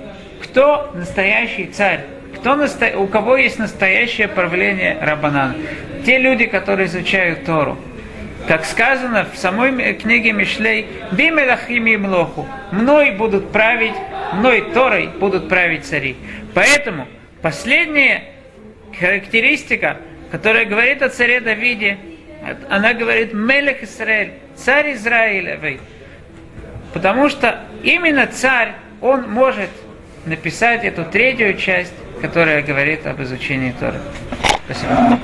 кто 0.41 0.91
настоящий 0.93 1.65
царь? 1.65 2.05
Кто 2.39 2.55
насто... 2.55 2.97
У 2.97 3.07
кого 3.07 3.35
есть 3.35 3.59
настоящее 3.59 4.29
правление 4.29 4.97
Рабанан? 5.01 5.57
Те 6.05 6.17
люди, 6.17 6.45
которые 6.45 6.87
изучают 6.87 7.43
Тору. 7.45 7.77
Как 8.47 8.63
сказано 8.63 9.27
в 9.31 9.37
самой 9.37 9.93
книге 9.95 10.31
Мишлей, 10.31 10.87
«Бимелахим 11.11 11.85
и 11.87 11.97
млоху» 11.97 12.47
«Мной 12.71 13.11
будут 13.11 13.51
править, 13.51 13.93
мной 14.33 14.61
Торой 14.73 15.07
будут 15.07 15.49
править 15.49 15.85
цари». 15.85 16.15
Поэтому 16.53 17.07
последняя 17.41 18.23
характеристика, 18.97 19.97
которая 20.31 20.63
говорит 20.63 21.01
о 21.01 21.09
царе 21.09 21.41
Давиде, 21.41 21.97
она 22.69 22.93
говорит 22.93 23.33
«Мелех 23.33 23.83
Израиль», 23.83 24.31
«Царь 24.55 24.93
Израилевый». 24.93 25.81
Потому 26.93 27.27
что 27.27 27.59
именно 27.83 28.25
царь, 28.27 28.71
он 29.01 29.29
может 29.29 29.69
написать 30.25 30.85
эту 30.85 31.03
третью 31.03 31.57
часть, 31.57 31.93
которая 32.21 32.61
говорит 32.61 33.05
об 33.07 33.21
изучении 33.21 33.73
Торы. 33.79 33.99
Спасибо. 34.65 35.19